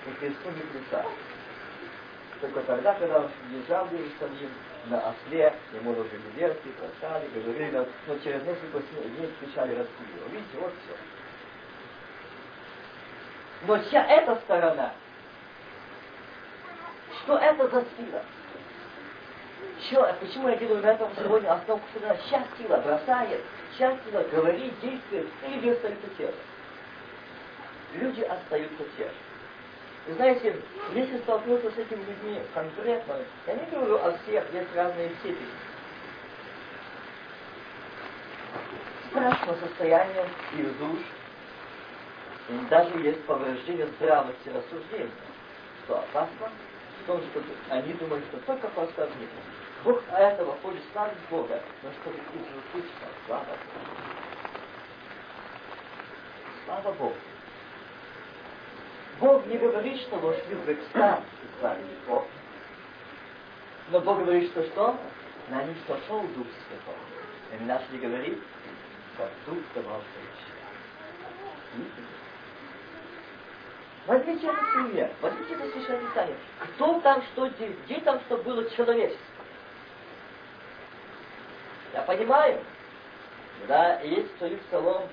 [0.07, 1.11] и Христу не плясали.
[2.41, 4.51] Только тогда, когда он въезжал в Иерусалим
[4.87, 10.29] на осле, ему ложили верки, плясали, говорили, но, но через несколько дней встречали рассудили.
[10.31, 10.97] Видите, вот все.
[13.67, 14.93] Но вся эта сторона,
[17.23, 18.23] что это за сила?
[19.83, 22.17] Что, почему я делаю на этом сегодня основку суда?
[22.25, 26.35] Сейчас сила бросает, сейчас сила говорит, действует, и люди остаются те же.
[27.95, 29.30] Люди остаются те же.
[30.07, 30.57] Вы знаете,
[30.95, 35.49] если столкнуться с этими людьми конкретно, я не говорю о всех, есть разные степени.
[39.11, 41.01] Страшное состояние их душ,
[42.49, 45.11] и даже есть повреждение здравости рассуждения,
[45.85, 46.49] что опасно
[47.03, 49.29] в том, что они думают, что только просто них.
[49.85, 52.91] Бог этого хочет славить Бога, но чтобы изучить
[53.27, 53.45] слава.
[56.67, 57.15] Слава Богу.
[59.21, 62.27] Бог не говорит, что вошли в экстаз и славили Бога.
[63.91, 64.97] Но Бог говорит, что что?
[65.51, 67.61] На них сошел Дух Святой.
[67.61, 68.39] И наш не говорит,
[69.19, 70.01] как Дух давал
[74.07, 76.37] Возьмите это пример, возьмите это священное писание.
[76.59, 77.51] Кто там что,
[77.85, 79.45] где там что было человечество?
[81.93, 82.61] Я понимаю,
[83.69, 85.07] да, есть стоит столом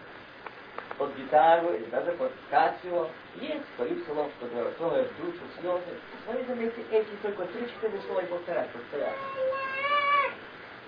[0.97, 5.83] под гитару или даже под кассио, есть стоит столом, который трогает душу, слезы.
[6.25, 8.69] Но вы эти только три-четыре слова и повторять.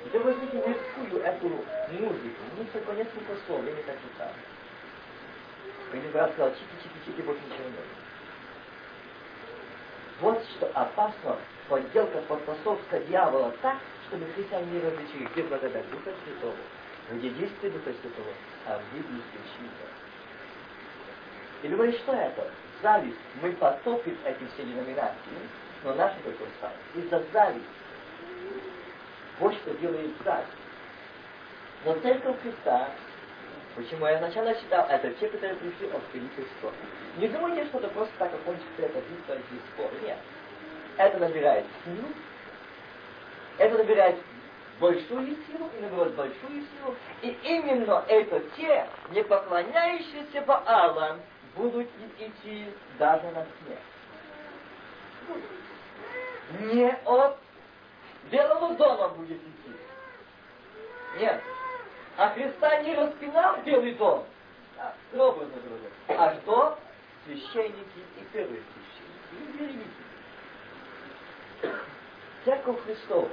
[0.06, 4.34] И вы возьмите мирскую эту музыку, у них только несколько слов, я не так читаю.
[5.92, 7.86] Один брат сказал, чики-чики-чики, больше ничего нет.
[10.22, 16.56] Вот что опасно, подделка, подтасовка дьявола так, чтобы христиане не различили, где благодать Духа Святого,
[17.12, 18.34] где действие Духа Святого,
[18.68, 19.99] а где действие чьи-то.
[21.64, 22.50] И говорит, что это?
[22.82, 23.18] Зависть.
[23.42, 25.16] Мы потопим эти все деноминации,
[25.84, 26.78] но наши только станут.
[26.96, 27.68] Из-за зависти.
[29.40, 30.48] Вот что делает зависть.
[31.86, 32.90] Но церковь Христа,
[33.76, 36.74] почему я сначала читал, это те, которые пришли от великой спор.
[37.18, 39.92] Не думайте, что это просто так окончится это битва и спор.
[40.04, 40.18] Нет.
[40.98, 42.08] Это набирает силу,
[43.58, 44.18] это набирает
[44.80, 46.96] большую силу и набирает большую силу.
[47.22, 51.20] И именно это те, не поклоняющиеся Баалам,
[51.56, 51.88] будут
[52.20, 53.80] идти даже на смерть.
[56.60, 57.38] Не от
[58.32, 59.76] Белого дома будет идти.
[61.20, 61.42] Нет.
[62.18, 64.26] А Христа не распинал Белый дом.
[64.78, 65.90] А, образно говоря.
[66.08, 66.80] А что?
[67.26, 68.62] Священники и первые
[69.32, 69.80] священники.
[71.62, 71.76] И
[72.46, 73.30] Церковь Христова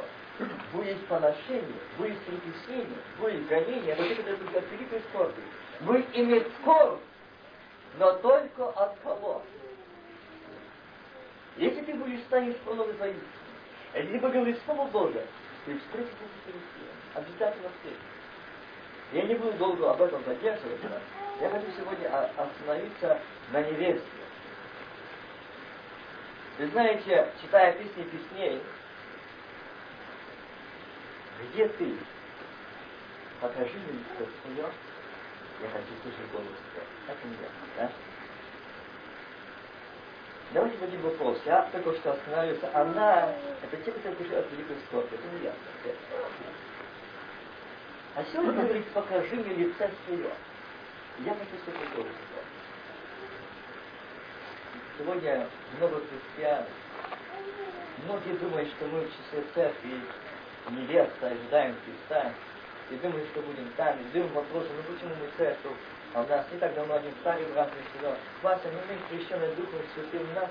[0.72, 5.42] будет поношение, будет притеснение, будет гонение, вот это будет от великой скорби.
[5.80, 7.00] Будет иметь скорбь,
[7.98, 9.42] но только от кого?
[11.56, 13.22] Если ты будешь станешь полной воистину,
[13.94, 15.26] если ты поговоришь Слово Божие,
[15.64, 16.86] ты встретишься с Христом.
[17.14, 18.16] Обязательно встретишься.
[19.12, 21.00] Я не буду долго об этом задерживаться.
[21.40, 23.20] Я хочу сегодня остановиться
[23.52, 24.02] на невесте.
[26.58, 28.62] Вы знаете, читая песни песней,
[31.52, 31.94] где ты?
[33.40, 34.70] Покажи мне лицо свое,
[35.62, 36.82] я хочу слышать голос тебя.
[37.06, 37.36] Так и не
[37.76, 37.90] да?
[40.52, 41.38] Давайте дадим вопрос.
[41.44, 42.70] Я только что остановился.
[42.74, 45.14] Она, это те, которые пришли от великой скорби.
[45.14, 45.60] Это не ясно.
[48.14, 50.30] А сегодня говорит, покажи мне лице свое.
[51.18, 52.42] Я хочу слышать голос тебя.
[54.98, 56.64] Сегодня много христиан,
[58.04, 60.00] многие думают, что мы в числе церкви
[60.70, 62.32] невеста, ожидаем Христа,
[62.90, 65.76] и думают, что будем там, и думаем вопросы, ну почему мы церковь,
[66.14, 69.48] а у нас не так давно один старый брат мне сказал, Вася, ну мы крещены
[69.56, 70.50] Духом Святым, у нас,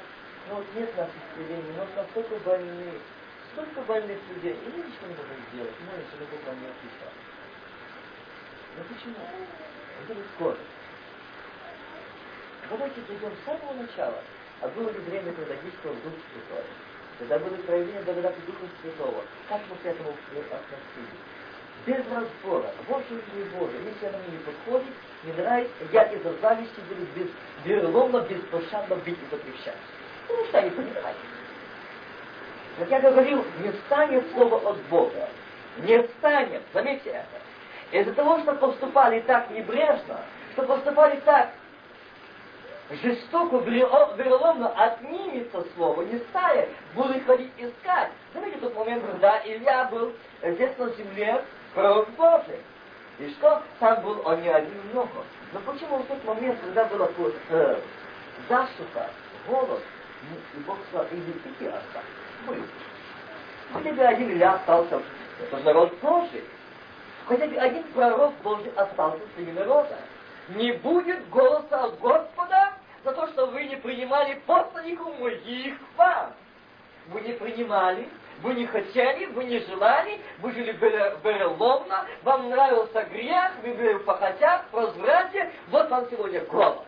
[0.49, 2.91] ну вот нет нас исцелений, но настолько больны,
[3.53, 7.17] столько больных людей, и мы ничего не можем сделать, молимся, но Бог нам не отвечает.
[8.75, 9.21] Но почему?
[10.03, 10.75] Это скорость.
[12.69, 14.21] Давайте придем с самого начала.
[14.61, 16.65] А было ли время, когда действовал Дух Святой?
[17.19, 19.23] Когда было проявление благодати Духа Святого?
[19.47, 21.19] Как мы к этому относились?
[21.85, 24.93] Без разбора, Божий или не Божий, если оно мне не подходит,
[25.23, 27.27] не нравится, я из-за зависти буду без,
[27.63, 29.77] вероломно, беспощадно бить и запрещать.
[30.27, 31.17] Потому что они понимают.
[32.79, 35.29] Как я говорил, не станет слово от Бога.
[35.77, 36.61] Не станет.
[36.73, 37.97] Заметьте это.
[37.97, 40.21] Из-за того, что поступали так небрежно,
[40.53, 41.51] что поступали так
[42.89, 48.11] жестоко, вероломно отнимется слово, не стая, будут ходить искать.
[48.33, 51.43] Знаете тот момент, когда Илья был здесь на земле,
[51.75, 52.59] Божий.
[53.19, 53.61] И что?
[53.79, 55.23] Там был он не один много.
[55.53, 57.09] Но почему в тот момент, когда была
[57.49, 57.79] э,
[58.49, 59.09] засуха,
[59.47, 59.81] голод,
[60.53, 62.01] и Бог сказал, иди пяти остаться,
[62.47, 62.61] вы.
[63.73, 65.01] Хотя бы один Илья остался,
[65.41, 66.43] это народ Божий.
[67.27, 69.97] Хотя бы один пророк Божий остался среди народа
[70.49, 76.33] не будет голоса от Господа за то, что вы не принимали посланников моих вам.
[77.07, 78.07] Вы не принимали,
[78.41, 84.05] вы не хотели, вы не желали, вы жили вероломно, вам нравился грех, вы были в
[84.05, 86.83] похотях, в разврате, вот вам сегодня голод.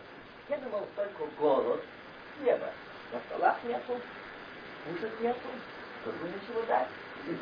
[0.49, 1.83] Я думал, только голод
[2.39, 2.69] хлеба.
[3.11, 3.99] На столах нету,
[4.85, 5.39] кушать нету,
[6.01, 6.87] чтобы ничего дать.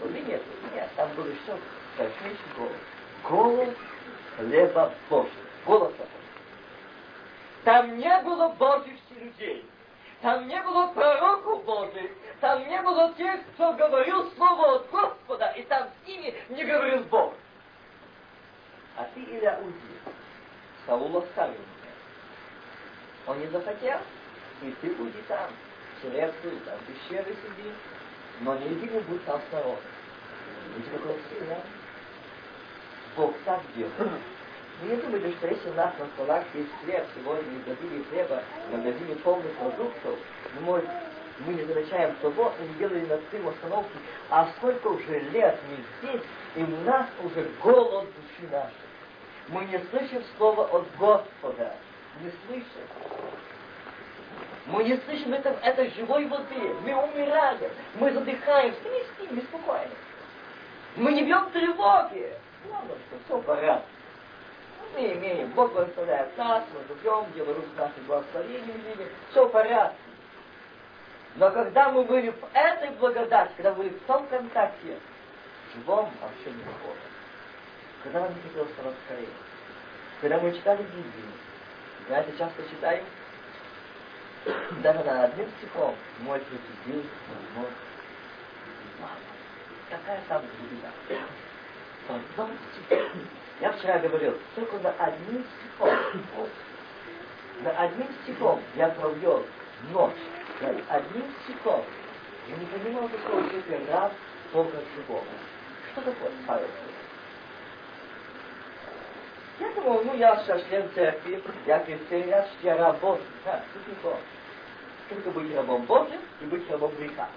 [0.01, 0.43] Воды нету.
[0.73, 1.57] Нет, там было еще
[1.93, 2.77] страшнейший голод.
[3.23, 3.77] Голод
[4.37, 6.07] хлеба Божьего голос такой.
[7.63, 9.65] Там не было Божьих людей.
[10.21, 12.11] Там не было пророков Божьих.
[12.41, 17.03] Там не было тех, кто говорил слово от Господа, и там с ними не говорил
[17.05, 17.33] Бог.
[18.97, 19.77] А ты, Илья, уйди.
[20.85, 21.91] Саул оставил меня.
[23.27, 23.99] Он не захотел,
[24.61, 25.49] и ты уйди там,
[25.97, 27.73] в Черепцию, там в пещере сиди,
[28.41, 29.79] но не иди, будь осторожен.
[30.75, 31.15] Видите, какой
[33.15, 34.21] Бог так делает.
[34.81, 38.43] Вы не думайте, что если у нас на столах есть хлеб сегодня, в магазине хлеба,
[38.67, 40.19] в магазине полных продуктов,
[40.61, 40.83] мы,
[41.39, 43.97] мы не замечаем того, мы не делали над этим остановки,
[44.29, 46.21] а сколько уже лет мы здесь,
[46.55, 48.73] и у нас уже голод души нашей.
[49.47, 51.73] Мы не слышим слова от Господа.
[52.21, 52.65] Не слышим.
[54.65, 56.75] Мы не слышим это, это живой воды.
[56.83, 57.71] Мы умираем.
[57.95, 58.79] Мы задыхаемся.
[58.83, 59.91] Не спим, мы спокойны.
[60.95, 62.33] Мы не бьем тревоги.
[62.69, 63.85] Ладно, что все порядке
[64.93, 69.97] мы имеем, Бог благословляет нас, мы живем, делаем наши благословения видим, все в порядке.
[71.35, 74.97] Но когда мы были в этой благодати, когда мы были в том контакте,
[75.73, 76.99] живом вообще не похоже.
[78.03, 79.29] Когда нам не хотелось раскорить,
[80.21, 81.31] когда мы читали Библию,
[82.07, 83.03] знаете, часто читаем,
[84.83, 86.39] даже на одним стихом мой
[86.85, 87.09] день,
[87.55, 87.67] мой
[89.89, 90.91] Какая там глубина?
[92.07, 96.49] В я вчера говорил, только на одним стихом,
[97.61, 99.45] на одним стихом я провел
[99.91, 100.13] ночь,
[100.61, 101.83] над одним стихом.
[102.47, 104.11] Я не понимал такого человека раз
[104.51, 105.23] только другого.
[105.91, 106.67] Что такое Павел
[109.59, 113.23] Я думал, ну я сейчас член церкви, я христианин, я, я раб Божий.
[113.45, 114.19] Да, тут никого.
[115.09, 117.29] Только быть рабом Божьим и быть рабом греха.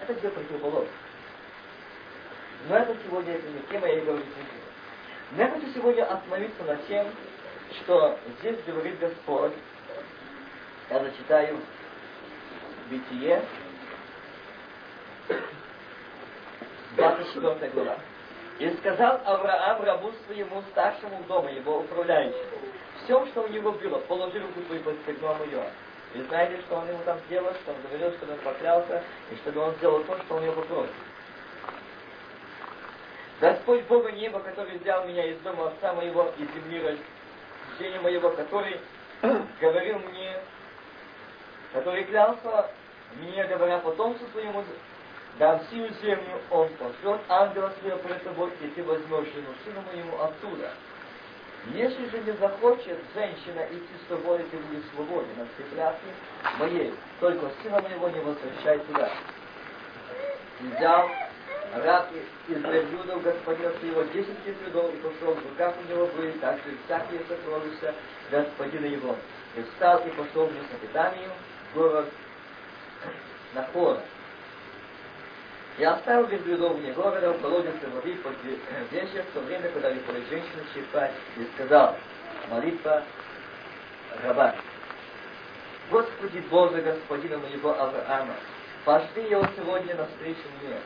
[0.00, 0.96] Это две противоположности.
[2.68, 4.61] Но это сегодня это не тема, я и говорить не
[5.32, 5.42] буду.
[5.42, 7.06] Я хочу сегодня остановиться на тем,
[7.82, 9.52] что здесь говорит Господь.
[10.90, 11.58] Я зачитаю
[12.90, 13.42] Бытие,
[16.96, 17.96] 24 глава.
[18.58, 22.58] И сказал Авраам рабу своему старшему дома, его управляющему,
[23.02, 25.64] всем, что у него было, положи руку твою под стегном ее.
[26.14, 29.60] И знаете, что он ему там сделал, что он говорил, чтобы он поклялся, и чтобы
[29.60, 30.92] он сделал то, что он его попросит.
[33.42, 38.80] Господь Бога неба, который взял меня из дома отца моего и земли рождения моего, который
[39.60, 40.36] говорил мне,
[41.72, 42.70] который клялся
[43.16, 44.62] мне, говоря потомству своему,
[45.40, 50.22] дам сию землю, он пошлет ангела своего перед тобой, и ты возьмешь жену сыну моему
[50.22, 50.70] оттуда.
[51.74, 57.50] Если же не захочет женщина идти с тобой, ты будешь свободен от всей моей, только
[57.60, 59.10] сына моего не возвращай туда.
[60.60, 61.10] И взял
[61.72, 62.08] раб
[62.48, 67.20] из верблюдов господина своего десять верблюдов, и пошел в руках у него были также всякие
[67.28, 67.94] сокровища
[68.30, 69.16] господина его.
[69.56, 71.30] И встал и пошел в Месопотамию,
[71.74, 72.06] город
[73.54, 74.00] Нахора.
[75.78, 78.34] И оставил верблюдов вне города, в колодец воды под
[78.90, 81.96] вечер, в то время, когда выходит женщина черпать, и сказал,
[82.50, 83.02] молитва
[84.22, 84.54] раба.
[85.90, 88.34] Господи Боже, Господина моего Авраама,
[88.84, 90.76] пошли его сегодня навстречу мне,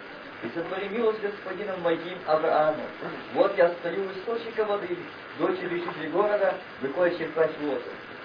[0.43, 2.87] и сотвори милость господином моим Авраамом.
[3.35, 4.97] Вот я стою у источника воды,
[5.39, 7.83] дочери жителей города, выходит черпать воду.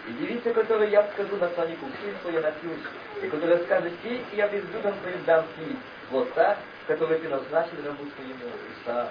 [0.07, 1.85] И девица, которую я скажу на слонику,
[2.21, 2.81] свой я напьюсь,
[3.21, 5.77] и которая скажет, пей, и я бездумом твоим дам пить.
[6.09, 6.57] Вот так,
[6.87, 8.51] которую ты назначил рабу своему
[8.83, 9.09] Иса.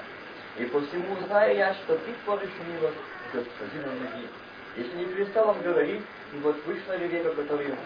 [0.59, 2.96] И по всему знаю я, что ты творишь милость
[3.32, 4.28] господину моим.
[4.76, 7.76] Если не перестал он говорить, и вот вышла Ревека, которая,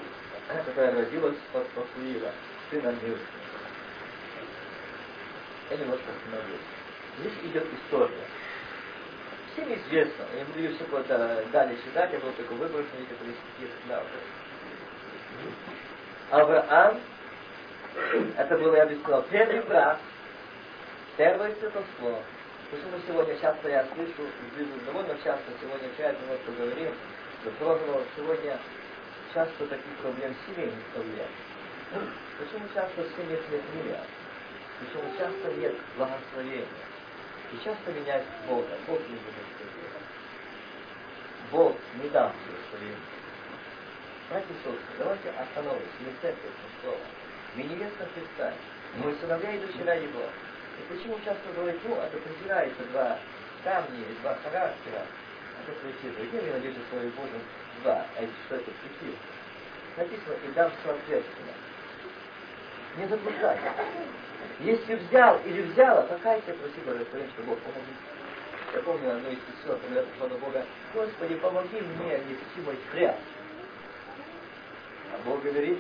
[0.65, 2.31] которая родилась от Пахуила,
[2.71, 3.43] сына Мирского.
[5.71, 6.61] Я немножко остановлюсь.
[7.19, 8.25] Здесь идет история
[9.55, 13.71] всем известно, я буду ее все куда далее читать, я буду только выброшен некоторые стихи
[13.89, 14.03] да,
[16.31, 17.01] Авраам,
[18.37, 19.99] это было, я бы сказал, первый брат,
[21.17, 22.23] первое святоство.
[22.71, 24.29] Почему сегодня часто я слышу,
[24.87, 26.93] довольно часто сегодня чай немножко говорим,
[27.41, 28.59] что прошлого сегодня
[29.33, 31.29] часто таких проблем семейных проблем.
[32.39, 34.01] Почему часто в семьях нет мира?
[34.81, 36.66] Почему часто нет благословения?
[37.53, 38.68] И часто меняет Бога.
[38.87, 39.45] Бог не будет
[41.51, 42.99] Бог не даст благословения.
[44.29, 46.51] Братья и сестры, давайте остановимся, не церковь,
[46.83, 46.99] слово.
[47.55, 48.53] Мы невеста Христа,
[48.97, 50.25] мы сыновья и дочеря Его.
[50.81, 53.18] И почему часто говорит, ну, это презирается два
[53.62, 56.27] камни, два характера, а это притир.
[56.27, 57.41] Где вы найдете свою Божию
[57.83, 59.14] два, а это что это притир?
[59.97, 61.53] Написано, и дам соответственно.
[62.97, 63.72] Не заблуждайте.
[64.61, 67.92] Если взял или взяла, покайся, проси благословения, что Бог помоги.
[68.72, 70.64] Я помню одну из сестер, когда я пришла до Бога,
[70.95, 73.18] Господи, помоги мне нести мой крест.
[75.12, 75.78] А Бог говорит,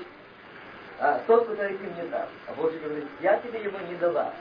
[0.98, 2.28] а тот, который ты мне дал.
[2.48, 4.32] А Бог говорит, я тебе его не дала.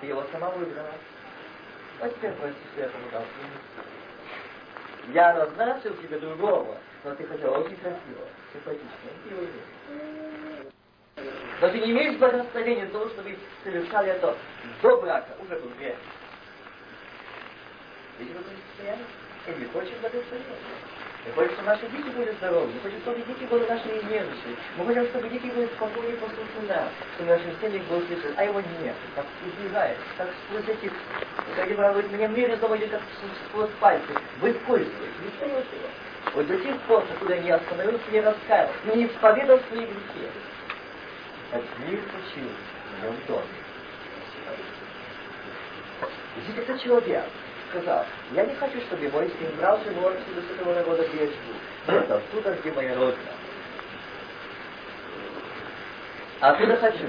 [0.00, 0.90] Ты его сама выбрала.
[2.00, 3.22] А теперь прости, что я помогал
[5.12, 8.88] Я назначил тебе другого, но ты хотела очень красиво, симпатично.
[9.24, 10.49] Ты его имеешь.
[11.16, 14.36] Но ты не имеешь благословения того, чтобы совершали это
[14.82, 15.96] до брака, уже был грех.
[18.18, 19.04] Видите, в этом состоянии?
[19.46, 20.56] И не хочешь благословения.
[21.26, 22.66] Мы хотим, чтобы наши дети были здоровы.
[22.72, 24.56] Мы хотим, чтобы дети были нашими нежными.
[24.78, 26.88] Мы хотим, чтобы дети были спокойны послушны нам.
[27.14, 28.32] Чтобы наши семьи были слышны.
[28.36, 28.96] А его нет.
[29.14, 29.98] Как избегает.
[30.16, 30.92] Как сквозь этих...
[31.56, 33.02] Как говорит, мне мир заводит как
[33.50, 34.06] сквозь пальцы.
[34.40, 35.20] Вы пользуетесь.
[35.22, 35.88] Не встаете его.
[36.34, 40.30] Вот до тех пор, покуда не остановился, не раскаялся, не исповедал свои грехи.
[41.52, 43.44] Мир учил в нем доме.
[46.36, 47.24] Здесь этот человек
[47.70, 50.72] сказал, я не хочу, чтобы мой сын брал отсюда с этого
[51.16, 51.34] я живу.
[51.88, 53.32] Нет, оттуда, где моя родина.
[56.40, 57.06] А оттуда хочу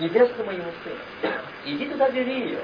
[0.00, 1.32] невесту моему сыну.
[1.64, 2.60] Иди туда, бери ее.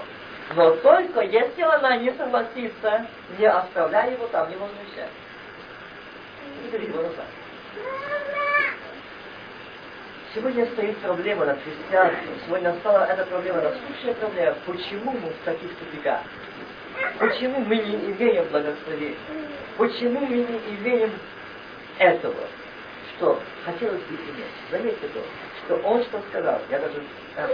[0.54, 3.06] Но только если она не согласится,
[3.38, 5.08] не оставляй его там, не возвращай.
[6.64, 7.26] И бери его назад.
[10.32, 12.34] Сегодня стоит проблема над христианством.
[12.46, 14.56] Сегодня стала эта проблема насущная проблема.
[14.64, 16.20] Почему мы в таких тупиках?
[17.18, 19.16] Почему мы не имеем благословения?
[19.76, 21.10] Почему мы не имеем
[21.98, 22.46] этого,
[23.16, 24.44] что хотелось бы иметь?
[24.70, 25.20] Заметьте то,
[25.64, 26.60] что он что сказал.
[26.70, 27.02] Я даже...
[27.34, 27.48] Э,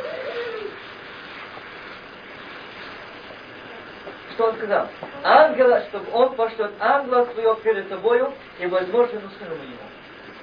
[4.35, 4.89] что он сказал?
[5.23, 9.96] Ангела, чтобы он пошлет ангела своего перед тобою и возможно сыну ему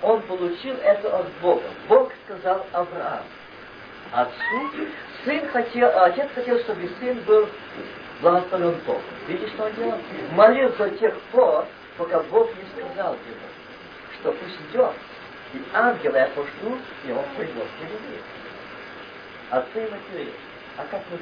[0.04, 1.64] он получил это от Бога.
[1.88, 3.24] Бог сказал Авраам.
[4.12, 4.72] Отцу,
[5.26, 7.48] сын хотел, отец хотел, чтобы сын был
[8.22, 9.02] благословен Богом.
[9.28, 9.98] Видите, что он делал?
[10.34, 11.66] Молился до тех пор,
[11.98, 13.48] пока Бог не сказал ему,
[14.20, 14.94] что пусть идет.
[15.54, 19.56] И ангела я пошлю, и он придет к.
[19.56, 20.34] Отцы и матери.
[20.78, 21.18] А как мы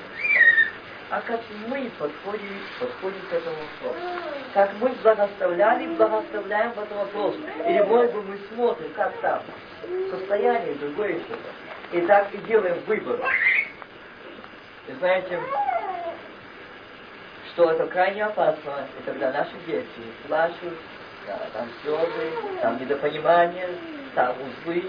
[1.11, 4.05] а как мы подходим, подходим к этому вопросу.
[4.53, 7.39] Как мы благословляли благословляем в этом вопросе.
[7.67, 9.41] Или, может быть, мы смотрим, как там,
[10.09, 11.97] состояние другое что-то.
[11.97, 13.19] И так и делаем выбор.
[14.87, 15.37] И знаете,
[17.51, 19.85] что это крайне опасно, и когда наши дети
[20.29, 20.77] плачут,
[21.27, 22.31] да, там слезы,
[22.61, 23.67] там недопонимание,
[24.15, 24.85] там узлы.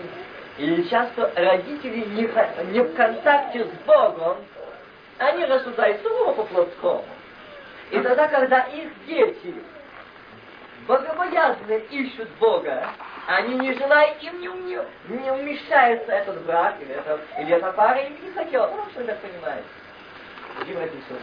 [0.57, 4.37] Или часто родители не, не в контакте с Богом,
[5.23, 7.05] они рассуждают сугубо по-плотскому.
[7.91, 9.55] И тогда, когда их дети
[10.87, 12.89] богобоязно ищут Бога,
[13.27, 14.79] они не желают, им не, не,
[15.23, 19.15] не умещается этот брак или, это, или эта пара, им не хотел, потому что это
[19.17, 19.65] понимает.
[20.61, 21.19] И сестры,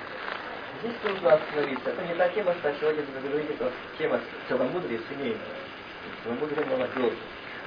[0.81, 1.89] здесь нужно остановиться.
[1.89, 5.43] Это не та тема, что сегодня вы говорите, это тема целомудрия семейного,
[6.23, 7.17] целомудрия молодежи.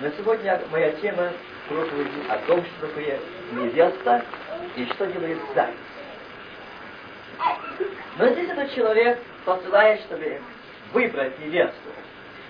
[0.01, 1.31] Но сегодня моя тема
[1.69, 3.19] проповеди о том, что такое
[3.53, 4.25] невеста
[4.77, 5.77] и что делает заяц.
[8.19, 10.41] Но здесь этот человек посылает, чтобы
[10.93, 11.91] выбрать невесту.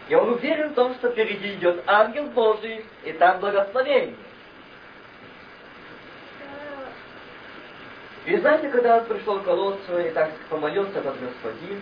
[0.08, 4.16] И он уверен в том, что впереди идет ангел Божий, и там благословение.
[8.26, 11.80] И знаете, когда он пришел к колодцу и так помолился этот господин,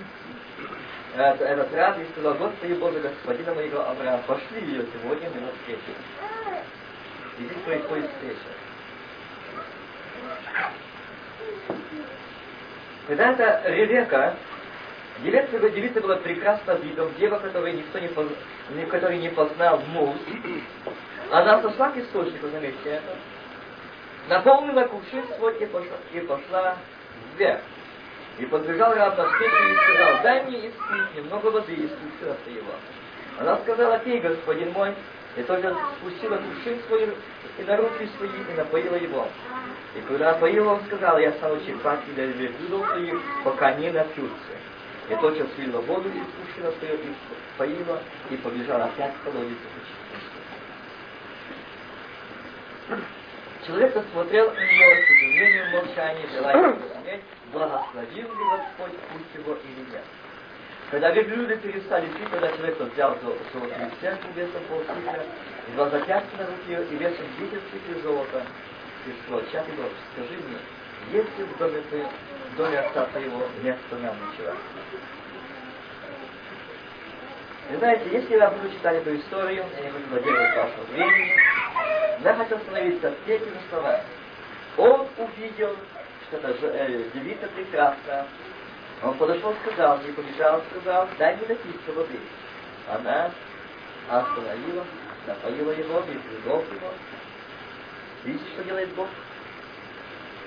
[1.15, 5.93] этот, этот раб и сказал, Господи Боже, господина моего Авраама, пошли ее сегодня на встречу.
[7.39, 8.39] И здесь происходит встреча.
[13.11, 14.37] Когда эта Ревека,
[15.25, 18.29] девица, девица была прекрасно видом, дева, которой никто не, поз...
[18.89, 20.15] который не познал муж,
[21.33, 23.17] она сошла к источнику, заметьте это,
[24.29, 26.77] наполнила кувшин свой и пошла, и пошла
[27.35, 27.63] вверх.
[28.39, 32.73] И подбежал раб навстречу и сказал, дай мне испить немного воды из кувшина его.
[33.41, 34.95] Она сказала, пей, господин мой,
[35.37, 37.15] и тоже спустила кувшин свой
[37.59, 39.29] и на руки свои, и напоила его.
[39.97, 44.53] И когда напоила, он сказал, я стану черпать для верблюдов своих, пока не напьются.
[45.09, 47.15] И тотчас слила воду из кувшина своего, и
[47.59, 48.01] поила,
[48.31, 49.59] и побежала опять к колодец
[53.67, 57.21] Человек посмотрел на нее с изумлением в молчании, желая понять,
[57.53, 60.05] благословил ли Господь путь его или нет.
[60.91, 65.25] Когда верблюды перестали пить, когда человек взял золотую стенку весом полсикля,
[65.75, 68.43] два запястья на руке и весом 10 сикли золота,
[69.07, 70.59] и сказал, чат и дочь, скажи мне,
[71.13, 74.59] есть ли в доме, в доме отца твоего место нам ночевать?
[77.71, 81.37] Вы знаете, если я буду читать эту историю, я не буду владеть вашего времени,
[82.25, 84.03] я хочу остановиться в этими словами.
[84.77, 85.77] Он увидел,
[86.27, 88.27] что эта э, девица прекрасна,
[89.03, 92.21] он подошел, сказал, не побежал, сказал, дай мне напиться воды.
[92.89, 93.31] Она
[94.09, 94.85] остановила,
[95.27, 96.93] напоила его, и пригов его.
[98.25, 99.09] Видите, что делает Бог?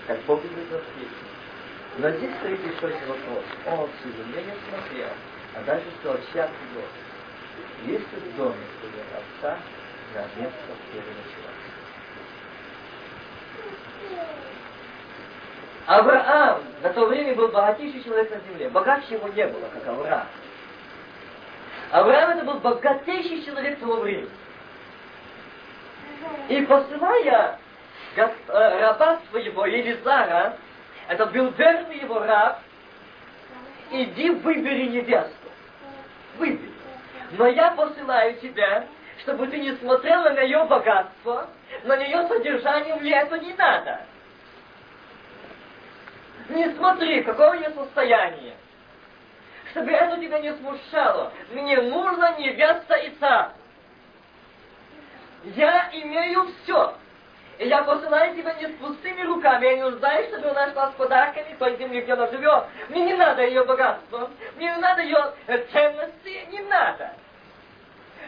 [0.05, 1.09] Как Бог идет навстречу.
[1.97, 3.43] Но здесь стоит еще один вопрос.
[3.65, 5.09] Он с изумлением смотрел,
[5.55, 6.89] а дальше сказал, чья придет.
[7.85, 9.59] Есть ли в доме своего отца
[10.13, 10.57] на место
[10.91, 11.53] переночевать?
[15.85, 18.69] Авраам на то время был богатейший человек на земле.
[18.69, 20.27] Богаче его не было, как Авраам.
[21.91, 24.29] Авраам это был богатейший человек того времени.
[26.49, 27.57] И посылая
[28.17, 28.29] э,
[28.81, 30.57] раба своего Елизара,
[31.07, 32.59] это был верный его раб,
[33.89, 35.31] иди выбери невесту.
[36.38, 36.73] Выбери.
[37.31, 38.88] Но я посылаю тебя,
[39.19, 41.47] чтобы ты не смотрела на ее богатство,
[41.86, 44.01] на нее содержание, мне это не надо.
[46.49, 48.55] Не смотри, какое у нее состояние.
[49.71, 51.31] Чтобы это тебя не смущало.
[51.51, 53.51] Мне нужно невеста и царь.
[55.55, 56.95] Я имею все.
[57.59, 59.65] И я посылаю тебя не с пустыми руками.
[59.65, 62.65] Я не нуждаюсь, чтобы она шла с подарками той земли, где она живет.
[62.89, 64.29] Мне не надо ее богатства.
[64.55, 65.33] Мне не надо ее
[65.71, 66.47] ценности.
[66.51, 67.13] Не надо.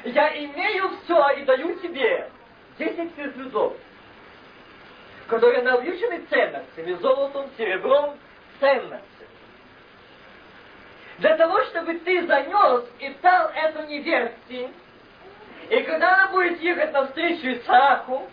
[0.03, 2.29] Я имею все и даю тебе
[2.77, 3.73] десять свердлюдов
[5.27, 8.17] которые навьючены ценностями, золотом, серебром,
[8.59, 9.01] ценностями.
[11.17, 14.69] Для того, чтобы ты занес и дал эту невесте,
[15.69, 18.29] и когда она будет ехать навстречу Исааку,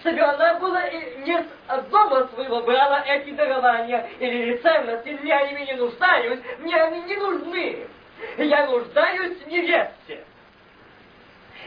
[0.00, 5.74] чтобы она была не от дома своего брала эти дарования или ценности, я ими не
[5.74, 7.86] нуждаюсь, мне они не нужны.
[8.38, 10.24] Я нуждаюсь в невесте.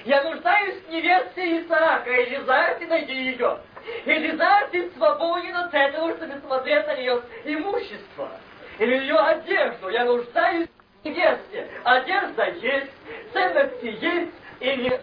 [0.05, 3.59] Я нуждаюсь в невесте Исаака, и Изаак, найди ее.
[4.06, 8.32] Элизар, ты свободен от этого, чтобы смотреть на ее имущество.
[8.80, 9.90] Или ее одежду.
[9.90, 10.68] Я нуждаюсь
[11.02, 11.68] в невесте.
[11.84, 12.92] Одежда есть,
[13.34, 15.02] ценности есть, или...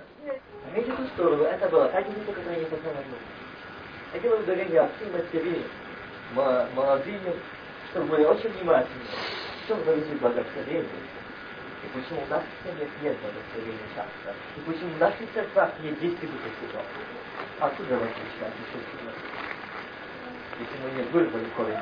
[0.64, 2.96] Заметьте ту сторону, это было та девица, которая не познала
[4.12, 5.62] Это было ударение отцы матери,
[6.74, 7.34] молодыми,
[7.90, 9.04] чтобы были очень внимательны,
[9.68, 10.86] чем зависит благословение.
[11.86, 12.28] И почему в
[12.64, 14.34] семьях нет благословения часто.
[14.56, 16.84] И почему в наших церквах нет 10 духов святого.
[17.60, 18.78] Откуда вас начинать еще
[20.58, 21.78] Если мы не вырвали корень.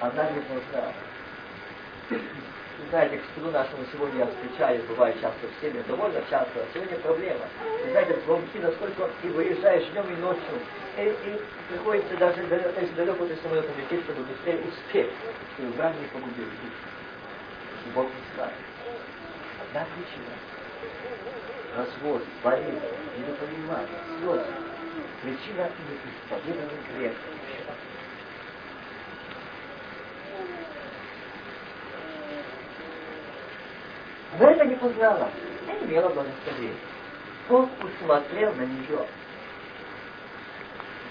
[0.00, 0.92] Она не нужна.
[2.78, 6.64] Вы знаете, к нашему сегодня я встречаюсь, бывает часто в семье, довольно часто.
[6.72, 7.44] Сегодня проблема.
[7.84, 10.62] Вы знаете, звонки, насколько и выезжаешь днем и ночью,
[10.96, 15.10] и, и приходится даже если далеко ты самолетом лететь, чтобы быстрее успеть,
[15.54, 16.46] чтобы враг не погубил.
[16.46, 18.54] И Бог не знает.
[19.60, 20.34] Одна причина.
[21.76, 22.80] Развод, болезнь,
[23.18, 24.54] недопонимание, слезы.
[25.22, 27.12] Причина неисповеданный грех.
[34.38, 35.30] Но это не познала.
[35.66, 36.76] Не имела благословения.
[37.48, 39.06] Бог усмотрел на нее.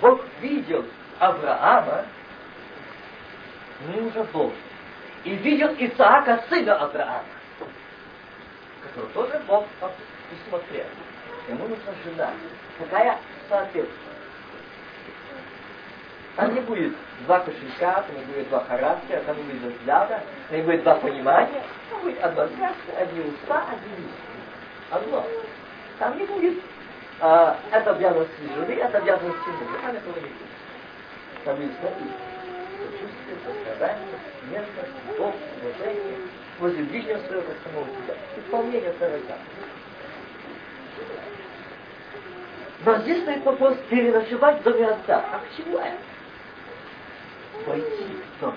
[0.01, 0.85] Бог видел
[1.19, 2.05] Авраама,
[3.87, 4.53] мужа Бога,
[5.23, 7.23] и видел Исаака, сына Авраама,
[8.83, 9.65] которого тоже Бог
[10.31, 10.85] усмотрел.
[11.49, 12.31] Ему нужна жена,
[12.77, 13.17] какая
[13.49, 14.06] соответствует.
[16.37, 16.93] Там не будет
[17.25, 20.83] два кошелька, там не будет два характера, там не будет два взгляда, там не будет
[20.83, 24.11] два понимания, там будет одно сердце, одни уста, один язык.
[24.91, 25.25] Одно.
[25.97, 26.63] Там не будет
[27.21, 29.79] а, это обязанности жены, это обязанности мужа.
[29.81, 30.37] Там этого не будет.
[31.43, 32.05] Там будет смотри,
[32.77, 34.07] сочувствие, сострадание,
[34.51, 36.17] нежность, любовь, уважение,
[36.59, 38.15] возле ближнего своего, как самого себя.
[38.37, 39.17] Исполнение своего
[42.85, 45.25] Но здесь стоит вопрос переночевать в доме отца.
[45.33, 45.97] А к чему это?
[47.65, 48.55] В дом.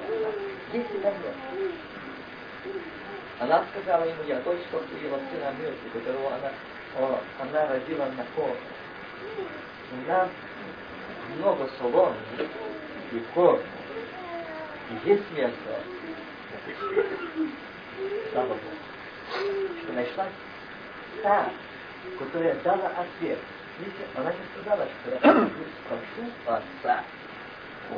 [0.73, 1.35] Если нет.
[3.41, 6.53] Она сказала ему, я что привела сына Мирти, которого она,
[6.99, 8.57] о, она родила на коже.
[9.93, 10.29] У нас
[11.37, 12.17] много соломы
[13.13, 13.63] и корма.
[14.91, 15.81] И есть место.
[18.33, 18.61] Слава Богу.
[19.83, 20.27] Что нашла
[21.23, 21.51] та,
[22.19, 23.39] которая дала ответ.
[23.79, 25.51] Видите, она не сказала, что я
[25.85, 27.05] спрошу отца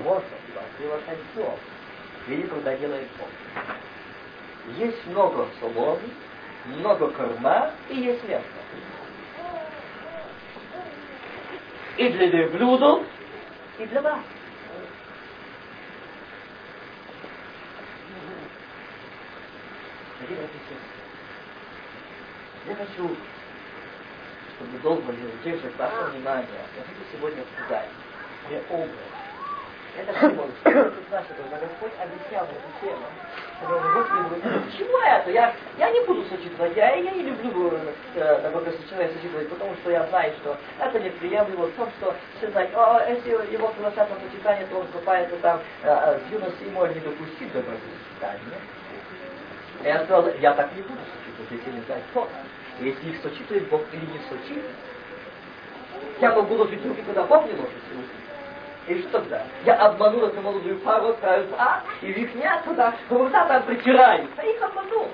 [0.01, 0.37] можно
[0.79, 1.59] было кольцо.
[2.27, 3.29] Видите, когда делает Бог.
[4.77, 6.09] Есть много соломы,
[6.67, 8.47] много корма и есть место.
[11.97, 13.03] И для верблюдов,
[13.79, 14.21] и для вас.
[22.69, 23.17] Я хочу,
[24.57, 27.89] чтобы долго не удерживать ваше внимание, я хочу сегодня сказать
[28.49, 29.22] мне образ
[29.97, 30.13] это
[31.61, 33.05] Господь объяснял эту тему,
[33.63, 35.31] Господи, чего это?
[35.31, 37.73] Я, я не буду сочетывать, я, я не люблю
[38.15, 42.51] э, такое сочетание сочетывать, потому что я знаю, что это неприемлемо в том, что все
[42.51, 42.73] знают,
[43.09, 46.97] если его приглашают на сочетание, то он копается там э, э, с юности и может
[46.97, 48.59] не допустить до сочетания.
[49.85, 52.29] Я сказал, я так не буду сочетывать, если не знаю кто.
[52.81, 54.77] Если их сочетывает Бог или не сочетывает.
[56.21, 58.22] Я могу ложить руки, когда Бог не ложит руки.
[58.89, 59.43] И что тогда?
[59.65, 64.43] Я обманул эту молодую пару, отправился, а, и вихня туда, куда там притираются.
[64.43, 65.09] Их обманул.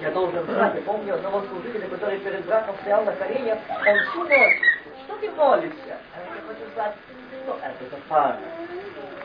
[0.00, 4.24] Я должен знать, я помню одного служителя, который перед браком стоял на коленях, он всю
[4.24, 4.60] ночь,
[5.04, 5.98] что ты молишься?
[6.14, 6.94] А я хочу знать,
[7.42, 8.38] что это за пара.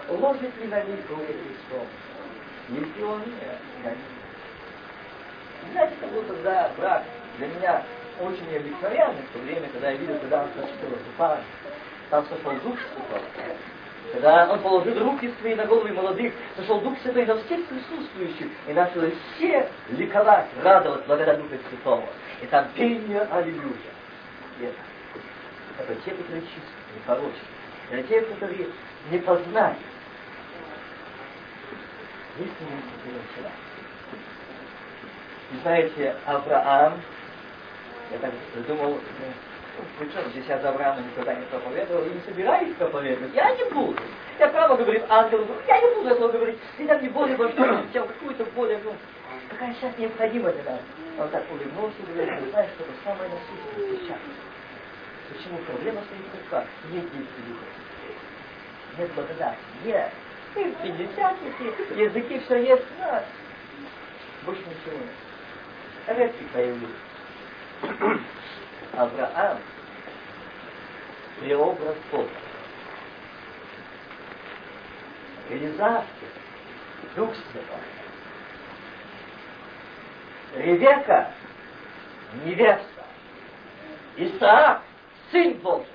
[0.09, 1.87] Ложит ли на них руки Христом?
[2.69, 7.03] Если он нет, я не Знаете, как будто за брак
[7.37, 7.83] для меня
[8.19, 11.41] очень необыкновенный в то время, когда я видел, когда он сочетал эту пару
[12.09, 13.21] там сошел Дух Святой.
[14.11, 18.73] Когда он положил руки свои на головы молодых, сошел Дух Святой на всех присутствующих и
[18.73, 19.01] начал
[19.35, 22.05] все ликовать, радовать благодаря Духа Святого.
[22.41, 23.75] И там пение Аллилуйя.
[24.61, 24.73] Это,
[25.79, 26.63] это те, которые чистые,
[26.95, 27.33] непорочные.
[27.91, 28.67] Это те, которые
[29.11, 29.77] не познали.
[32.37, 32.81] Истинный
[33.33, 33.51] вчера.
[35.51, 37.01] И знаете, Авраам,
[38.11, 38.31] я так
[38.67, 38.99] думал,
[39.97, 43.33] причем здесь я за Авраама никогда не проповедовал и не собираюсь проповедовать.
[43.33, 44.01] Я не буду.
[44.39, 46.57] Я право говорит ангел, я не буду этого говорить.
[46.77, 48.93] И так не более важно, чем какую-то более, ну,
[49.49, 50.79] какая сейчас необходима для нас.
[51.19, 54.19] Он так улыбнулся и говорит, ты знаешь, что это самое насущное сейчас.
[55.31, 56.65] Почему проблема стоит руках?
[56.91, 57.55] Нет действий
[58.97, 59.59] Нет благодати.
[59.85, 60.11] Нет.
[60.55, 61.35] И в 50
[61.95, 63.21] языки все есть, но
[64.45, 66.17] больше ничего нет.
[66.17, 66.87] Редкий появился.
[68.93, 69.59] Авраам
[71.39, 72.29] преобраз Бога.
[75.49, 76.05] Елизавета,
[77.15, 77.77] Дух Святой.
[80.55, 81.31] Ревека,
[82.43, 83.05] невеста.
[84.17, 84.81] Исаак,
[85.31, 85.85] сын Божий.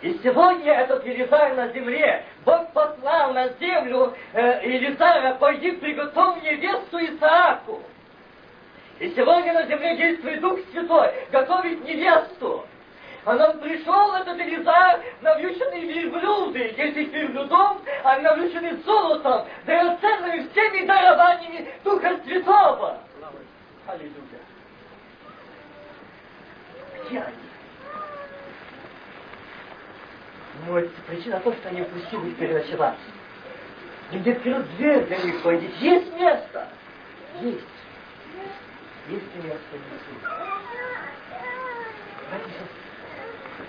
[0.00, 6.98] И сегодня этот Елизар на земле, Бог послал на землю э, Елизара, пойди приготовь невесту
[6.98, 7.82] Исааку.
[8.98, 12.66] И сегодня на земле действует Дух Святой, готовить невесту.
[13.24, 21.68] А нам пришел этот Елизар, навьюченный верблюды, десять верблюдов, а навьюченный золотом, драгоценными всеми дарованиями
[21.84, 22.98] Духа Святого.
[23.86, 24.12] Аллилуйя.
[27.04, 27.36] Где они?
[30.66, 32.98] Может, причина в что они упустили их переночевать.
[34.12, 35.70] Не открыл дверь для них пойти.
[35.78, 36.68] Есть место?
[37.40, 37.71] Есть.
[39.08, 40.30] Есть место Иисус.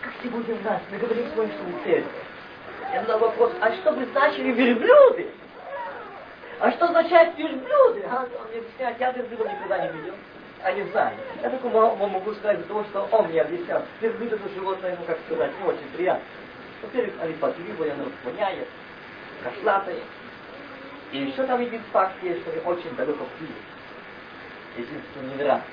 [0.01, 1.49] Как сегодня у нас, мы говорим мы
[1.83, 2.11] церковь.
[2.93, 5.27] Я задал вопрос, а что бы значили верблюды?
[6.59, 8.05] А что означает верблюды?
[8.09, 10.13] А, он мне объясняет, я верблюдов никогда не видел.
[10.61, 11.17] А не знаю.
[11.41, 13.81] Я только могу сказать, потому что он мне объяснял.
[14.01, 16.23] Верблюд это животное, ну как сказать, не очень приятно.
[16.83, 18.67] Во-первых, они подвигли, оно воняет,
[19.43, 19.99] кошлатое.
[21.11, 23.51] И еще там один факт есть, что они очень далеко пьют.
[24.75, 25.67] Единственное, не нравится.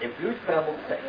[0.00, 1.00] И плюс цель.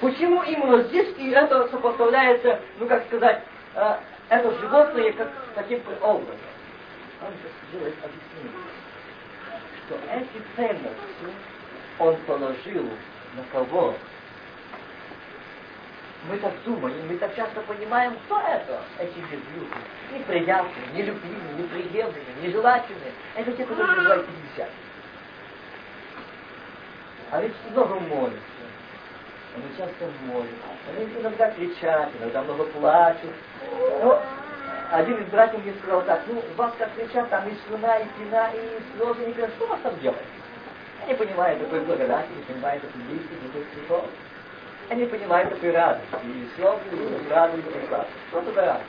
[0.00, 3.42] Почему именно здесь и это сопоставляется, ну как сказать,
[3.74, 3.96] э,
[4.28, 6.36] это животное как таким образом?
[7.22, 8.66] Он же делает объяснение,
[9.86, 11.36] что эти ценности
[11.98, 12.90] он положил
[13.36, 13.94] на кого?
[16.28, 19.76] Мы так думаем, мы так часто понимаем, кто это, эти верблюды.
[20.10, 23.12] Неприятные, нелюбимые, неприемлемые, нежелательные.
[23.36, 24.68] Это те, которые называют нельзя.
[27.30, 28.38] А ведь много молятся.
[29.54, 30.54] Они часто молятся.
[30.88, 33.34] Они иногда кричат, иногда много плачут.
[34.02, 34.22] Но
[34.92, 38.50] один из братьев мне сказал так, ну, вас как кричат, там и слюна, и пина,
[38.54, 40.18] и слезы, и что вас там делать?
[41.02, 44.04] Я не понимаю такой благодати, не понимаю такой действий, такой цветов.
[44.90, 46.06] Я не понимаю такой радости.
[46.24, 48.06] И слезы, и радость, и слава.
[48.28, 48.86] Что это радость?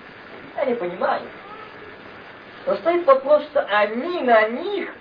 [0.58, 1.22] Я не понимаю.
[2.66, 4.94] Но стоит вопрос, что они на них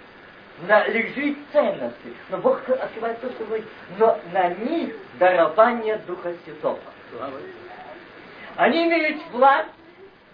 [0.68, 2.14] на лежит ценности.
[2.30, 3.66] Но Бог открывает то, что говорит,
[3.98, 6.78] но на них дарование Духа Святого.
[8.56, 9.70] Они имеют власть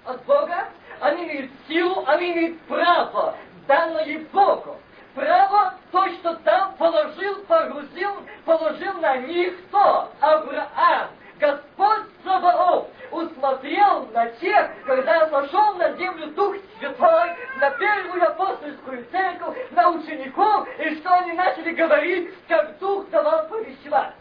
[0.04, 0.68] от Бога,
[1.00, 3.34] они имеют силу, они имеют право,
[3.66, 4.76] данное Богу.
[5.20, 8.10] Право то, что там положил, погрузил,
[8.46, 10.10] положил на них кто?
[10.18, 11.10] Авраам.
[11.38, 19.58] Господь Саваоф усмотрел на тех, когда нашел на землю Дух Святой, на первую апостольскую церковь,
[19.72, 24.14] на учеников, и что они начали говорить, как Дух давал повещевать.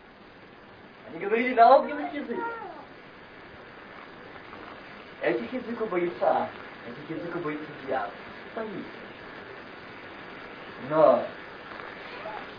[1.10, 2.44] Они говорили на огненных языках.
[5.22, 6.50] Этих языков боится,
[6.86, 8.12] этих языков боится дьявол.
[8.54, 9.09] Боится.
[10.88, 11.26] Но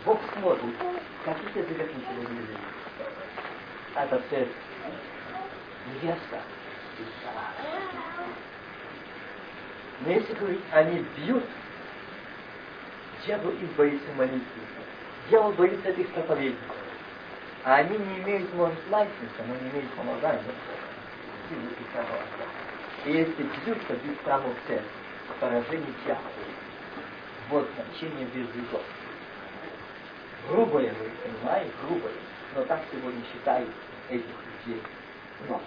[0.05, 0.75] Бог смотрит,
[1.25, 2.57] каких языках ничего не говорит.
[3.95, 4.55] Это церковь.
[5.87, 6.41] Невеста.
[10.01, 11.43] Но если говорить, они бьют,
[13.25, 14.41] дьявол их боится молитвы.
[15.29, 16.75] Дьявол боится этих проповедников.
[17.63, 20.41] А они не имеют, может, лайсенса, но не имеют помазания.
[23.05, 24.85] И если бьют, то бьют прямо в церковь.
[25.39, 26.40] Поражение дьявола.
[27.51, 28.81] Вот значение без языков.
[30.49, 32.13] Грубое, вы понимаете, грубое.
[32.55, 33.69] Но так сегодня считают
[34.09, 34.25] этих
[34.65, 34.81] людей.
[35.49, 35.61] Но,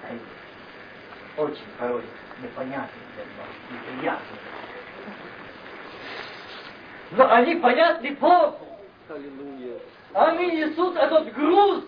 [0.00, 0.24] знаете,
[1.38, 2.04] очень порой
[2.42, 4.36] непонятно для нас, неприятно.
[7.12, 8.78] Но они понятны Богу.
[9.08, 9.78] Аллилуйя.
[10.12, 11.84] Они несут этот груз,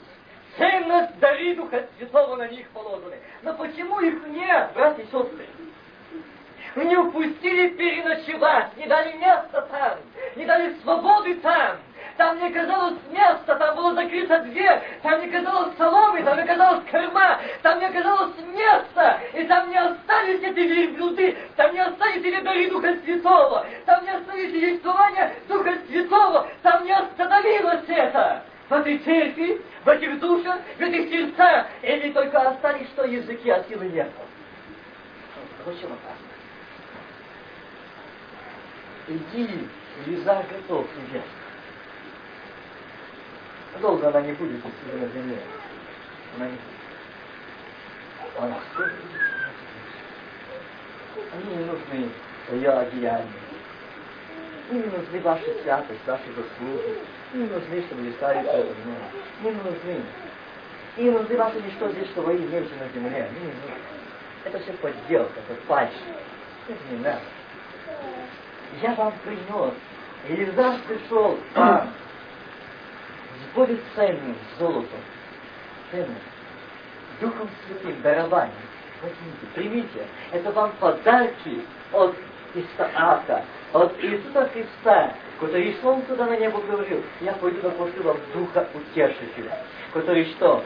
[0.57, 3.19] ценность дари Духа Святого на них положены.
[3.43, 5.47] Но почему их нет, братья и сестры?
[6.77, 9.99] Не упустили переночевать, не дали места там,
[10.37, 11.77] не дали свободы там.
[12.17, 16.83] Там не казалось места, там была закрыта дверь, там не казалось соломы, там не казалось
[16.91, 22.41] корма, там не казалось места, и там не остались эти верблюды, там не остались эти
[22.41, 28.43] дары Духа Святого, там не остались существования Духа Святого, там не остановилось это.
[28.69, 33.63] В этой церкви, в этих душах, в этих сердцах, или только остались, что языки, а
[33.69, 34.11] силы нет.
[35.65, 36.28] Очень опасно.
[39.09, 39.67] Иди,
[40.05, 41.23] Лиза готов тебе.
[43.81, 45.39] Долго она не будет на земле.
[46.37, 46.79] Она не будет.
[48.39, 48.61] Она
[51.33, 52.11] Они не нужны
[52.51, 53.27] ее одеяния.
[54.71, 56.99] Им не нужны ваши святость, ваши заслуги.
[57.33, 58.77] Им не нужны, чтобы вы стали перед
[59.43, 60.03] Им не нужны.
[60.99, 63.31] Им нужны ваши ничто здесь, что вы имеете на земле.
[63.33, 63.75] Не нужны.
[64.45, 65.93] Это все подделка, это фальшь.
[66.69, 67.23] Это не надо
[68.83, 69.75] я вам принес.
[70.29, 71.89] Елизар пришел с
[73.55, 75.01] более ценным золотом,
[75.91, 76.11] ценность,
[77.21, 78.55] Духом Святым дарование.
[79.01, 80.07] Возьмите, примите.
[80.33, 81.63] Это вам подарки
[81.93, 82.17] от
[82.55, 88.69] Исаака, от Иисуса Христа, который шел туда на небо говорил, я пойду пошлю вам Духа
[88.75, 89.59] Утешителя,
[89.93, 90.65] который что?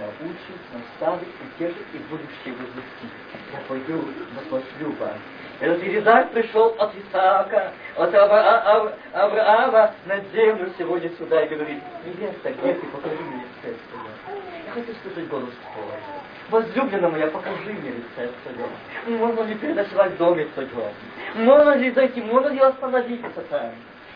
[0.00, 3.12] Научит, наставит, утешит и будущее возвестит.
[3.52, 4.04] Я пойду
[4.50, 5.18] пошлю вам.
[5.60, 12.50] Этот Елизар пришел от Исаака, от Авра Авраама на землю сегодня сюда и говорит, невеста,
[12.52, 13.76] где ты, покажи мне лице.
[14.66, 15.84] Я хочу слышать голос твой.
[16.50, 19.18] Возлюбленная моя, покажи мне лице свое.
[19.18, 20.92] Можно ли переночевать в доме твоем?
[21.34, 23.70] Можно ли зайти, можно ли остановиться там?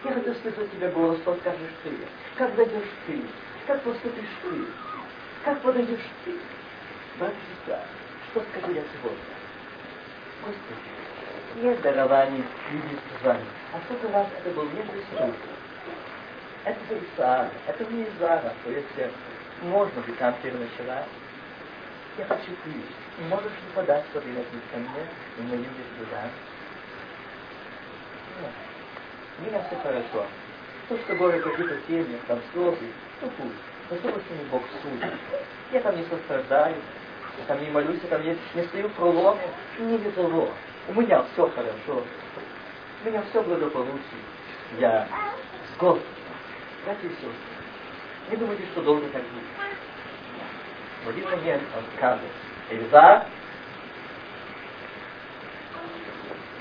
[0.05, 1.91] Я хочу слышать тебя голос, что скажешь ты.
[2.37, 3.21] Как зайдешь ты?
[3.67, 4.51] Как поступишь ты?
[5.47, 6.33] Как подойдешь ты?
[6.33, 7.81] Сестра,
[8.33, 9.21] что скажу я сегодня?
[10.45, 13.45] Господи, нет дарований любви с вами.
[13.73, 15.35] А сколько раз это был между суд.
[16.65, 19.15] Это был Исаак, это не Изара, твое сердце.
[19.63, 21.07] Можно бы там переночевать.
[22.19, 23.23] Я хочу ты.
[23.29, 24.25] Можешь ли подать ноги
[24.73, 25.07] ко мне,
[25.39, 26.23] и мы любишь туда?
[28.43, 28.51] Нет.
[29.39, 30.27] У меня все хорошо.
[30.89, 32.91] То, что горы какие-то семьи, там слезы,
[33.23, 33.66] ну пусть.
[33.91, 35.13] С ними Бог судит?
[35.73, 36.77] Я там не сострадаю,
[37.39, 39.43] я там не молюсь, я там не, не стою в проломе,
[39.79, 40.51] не без того.
[40.89, 42.03] У меня все хорошо.
[43.05, 44.01] У меня все благополучие.
[44.79, 45.07] Я
[45.73, 46.07] с Господом.
[46.85, 47.31] Братья и сестры,
[48.31, 49.45] не думайте, что долго так будет.
[51.25, 52.31] Момент он скажет,
[52.71, 53.27] Эльзар,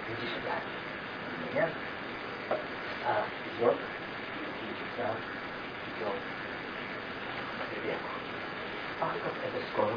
[0.07, 0.55] иди сюда.
[1.53, 1.69] Нет?
[3.07, 3.23] А,
[3.57, 3.75] идет,
[4.95, 5.09] сюда,
[5.97, 6.15] идет.
[7.57, 8.09] К реку.
[9.01, 9.93] Ах, как это скоро.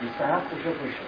[0.00, 1.04] Исаак уже вышел.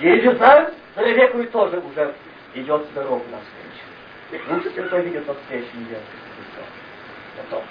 [0.00, 2.14] Ежезар с реку тоже уже
[2.54, 4.62] идет с дорогу навстречу.
[4.62, 6.04] Дух Святой видит навстречу невесту.
[7.36, 7.64] Готов.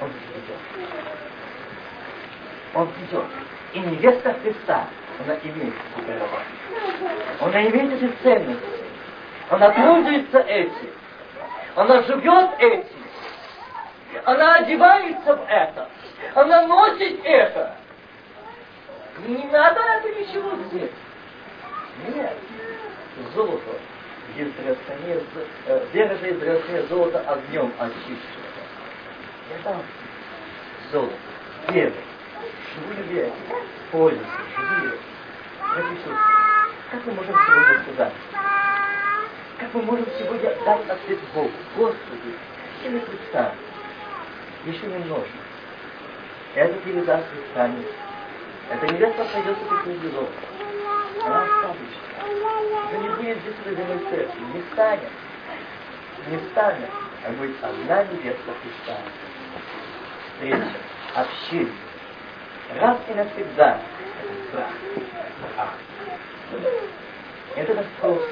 [0.00, 0.90] Он идет.
[2.74, 3.24] Он идет.
[3.72, 4.88] И невеста Христа,
[5.24, 5.74] она имеет
[6.06, 7.40] дарование.
[7.40, 8.64] Она имеет эти ценности.
[9.50, 10.90] Она пользуется этим.
[11.74, 12.93] Она живет этим.
[14.24, 15.88] Она одевается в это.
[16.34, 17.76] Она носит это.
[19.26, 20.90] Не надо это ничего здесь.
[22.08, 22.36] Нет.
[23.34, 23.78] Золото
[24.36, 28.18] э, вера же из драгоценнее золото огнем очищено.
[29.56, 29.76] Это
[30.90, 31.14] золото,
[31.68, 31.92] вера,
[32.74, 33.32] живую веру,
[33.92, 34.26] пользуйся.
[35.60, 36.18] Братья
[36.90, 38.12] как мы можем сегодня сказать?
[39.58, 41.50] Как мы можем сегодня дать ответ Богу?
[41.76, 42.36] Господи,
[42.82, 43.54] себе представь,
[44.66, 45.28] еще немножко.
[46.54, 47.86] Это передаст станет
[48.70, 50.28] эта невеста пойдет как медведок.
[51.24, 52.00] Она останется.
[52.90, 54.40] Это не будет здесь родиной церкви.
[54.54, 55.10] Не станет.
[56.28, 56.90] Не станет.
[57.26, 59.00] А будет одна невеста Христа.
[60.32, 60.70] Встреча.
[61.14, 61.70] Община.
[62.80, 63.80] Раз и навсегда.
[64.52, 64.64] Это
[65.54, 65.74] брак.
[67.56, 68.28] Это просто.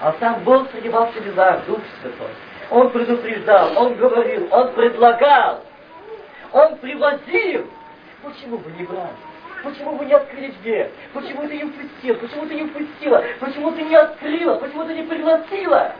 [0.00, 2.28] А сам Бог вас Велизар, Дух Святой.
[2.72, 5.62] Он предупреждал, Он говорил, Он предлагал,
[6.52, 7.66] Он привозил.
[8.22, 9.10] Почему вы не брали?
[9.62, 10.90] Почему вы не открыли дверь?
[11.12, 12.14] Почему ты не впустил?
[12.16, 13.22] Почему ты не впустила?
[13.40, 14.54] Почему ты не открыла?
[14.54, 15.92] Почему ты не пригласила?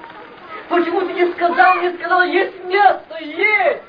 [0.71, 3.83] Почему ты не сказал, не сказала, есть место, есть!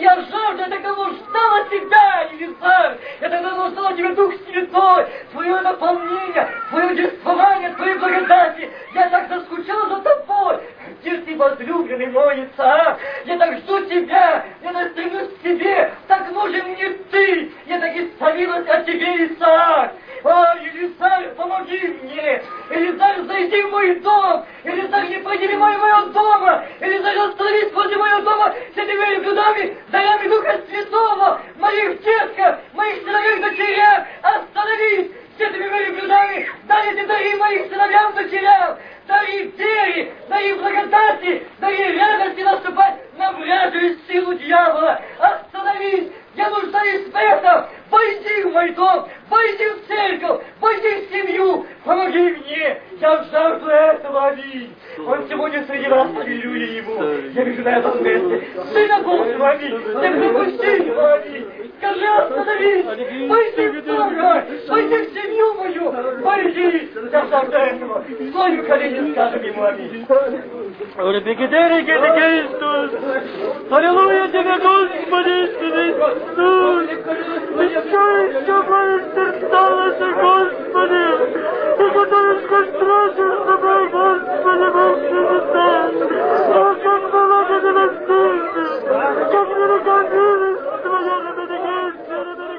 [0.00, 2.98] Я жажду, я так давно ждала тебя, Елизар!
[3.20, 5.06] Я давно ждала тебя, Дух Святой!
[5.30, 8.70] Твое наполнение, твое удержание, твоей благодати!
[8.94, 10.60] Я так заскучала за тобой!
[11.06, 12.98] Где ты, возлюбленный мой Исаак?
[13.26, 14.44] Я так жду тебя!
[14.60, 15.92] Я так стремлюсь к тебе!
[16.08, 17.52] Так нужен мне ты!
[17.66, 19.92] Я так исповилась о тебе, Исаак!
[20.24, 22.42] О, Елизар, помоги мне!
[22.70, 24.44] Елизар, зайди в мой дом!
[24.64, 26.64] Елизар, не мимо моего дома!
[26.80, 31.40] Елизар, остановись возле моего дома с этими блюдами, дарами Духа Святого!
[31.56, 34.06] Моих детках, моих сыновьях дочерях!
[34.22, 35.12] Остановись!
[35.36, 38.78] С этими моими блюдами дай эти дари моих сыновьям дочерям!
[39.06, 44.98] Дари вере, дари благодати, дари радости наступать на вражью силу дьявола!
[45.18, 46.10] Остановись!
[46.36, 47.66] Я нуждаюсь в этом!
[47.90, 49.08] Войди в мой дом!
[49.28, 50.42] Войди в церковь!
[50.58, 51.66] Войди в семью!
[51.84, 52.80] Помоги мне!
[52.98, 54.74] Я жажду этого, аминь!
[55.06, 57.02] Он сегодня среди нас, аллилуйя ему!
[57.34, 59.82] Я вижу на этом месте Сына Божьего, аминь!
[59.82, 61.65] Ты пропусти его, аминь!
[61.80, 62.84] Казахстана весь!
[63.28, 64.44] Пойдем слава!
[64.68, 66.22] Пойдем семью мою!
[66.22, 66.90] Пойди!
[67.10, 68.04] Казахстану!
[68.32, 70.06] Славю колени скажем ему аминь!
[70.96, 72.90] Ребегидери, Гедекейстус!
[73.70, 75.36] Аллилуйя тебе, Господи,
[75.86, 76.86] Иисус!
[77.56, 78.04] Еще
[78.38, 81.04] еще больше сталося, Господи!
[81.76, 85.20] Ты готовишь ко встрече с тобой, Господи, Боже,
[86.48, 88.84] О, как было тебе достигнуть!
[89.30, 91.75] Как велика милость Твоя на меня!
[92.24, 92.55] no, no, no, no.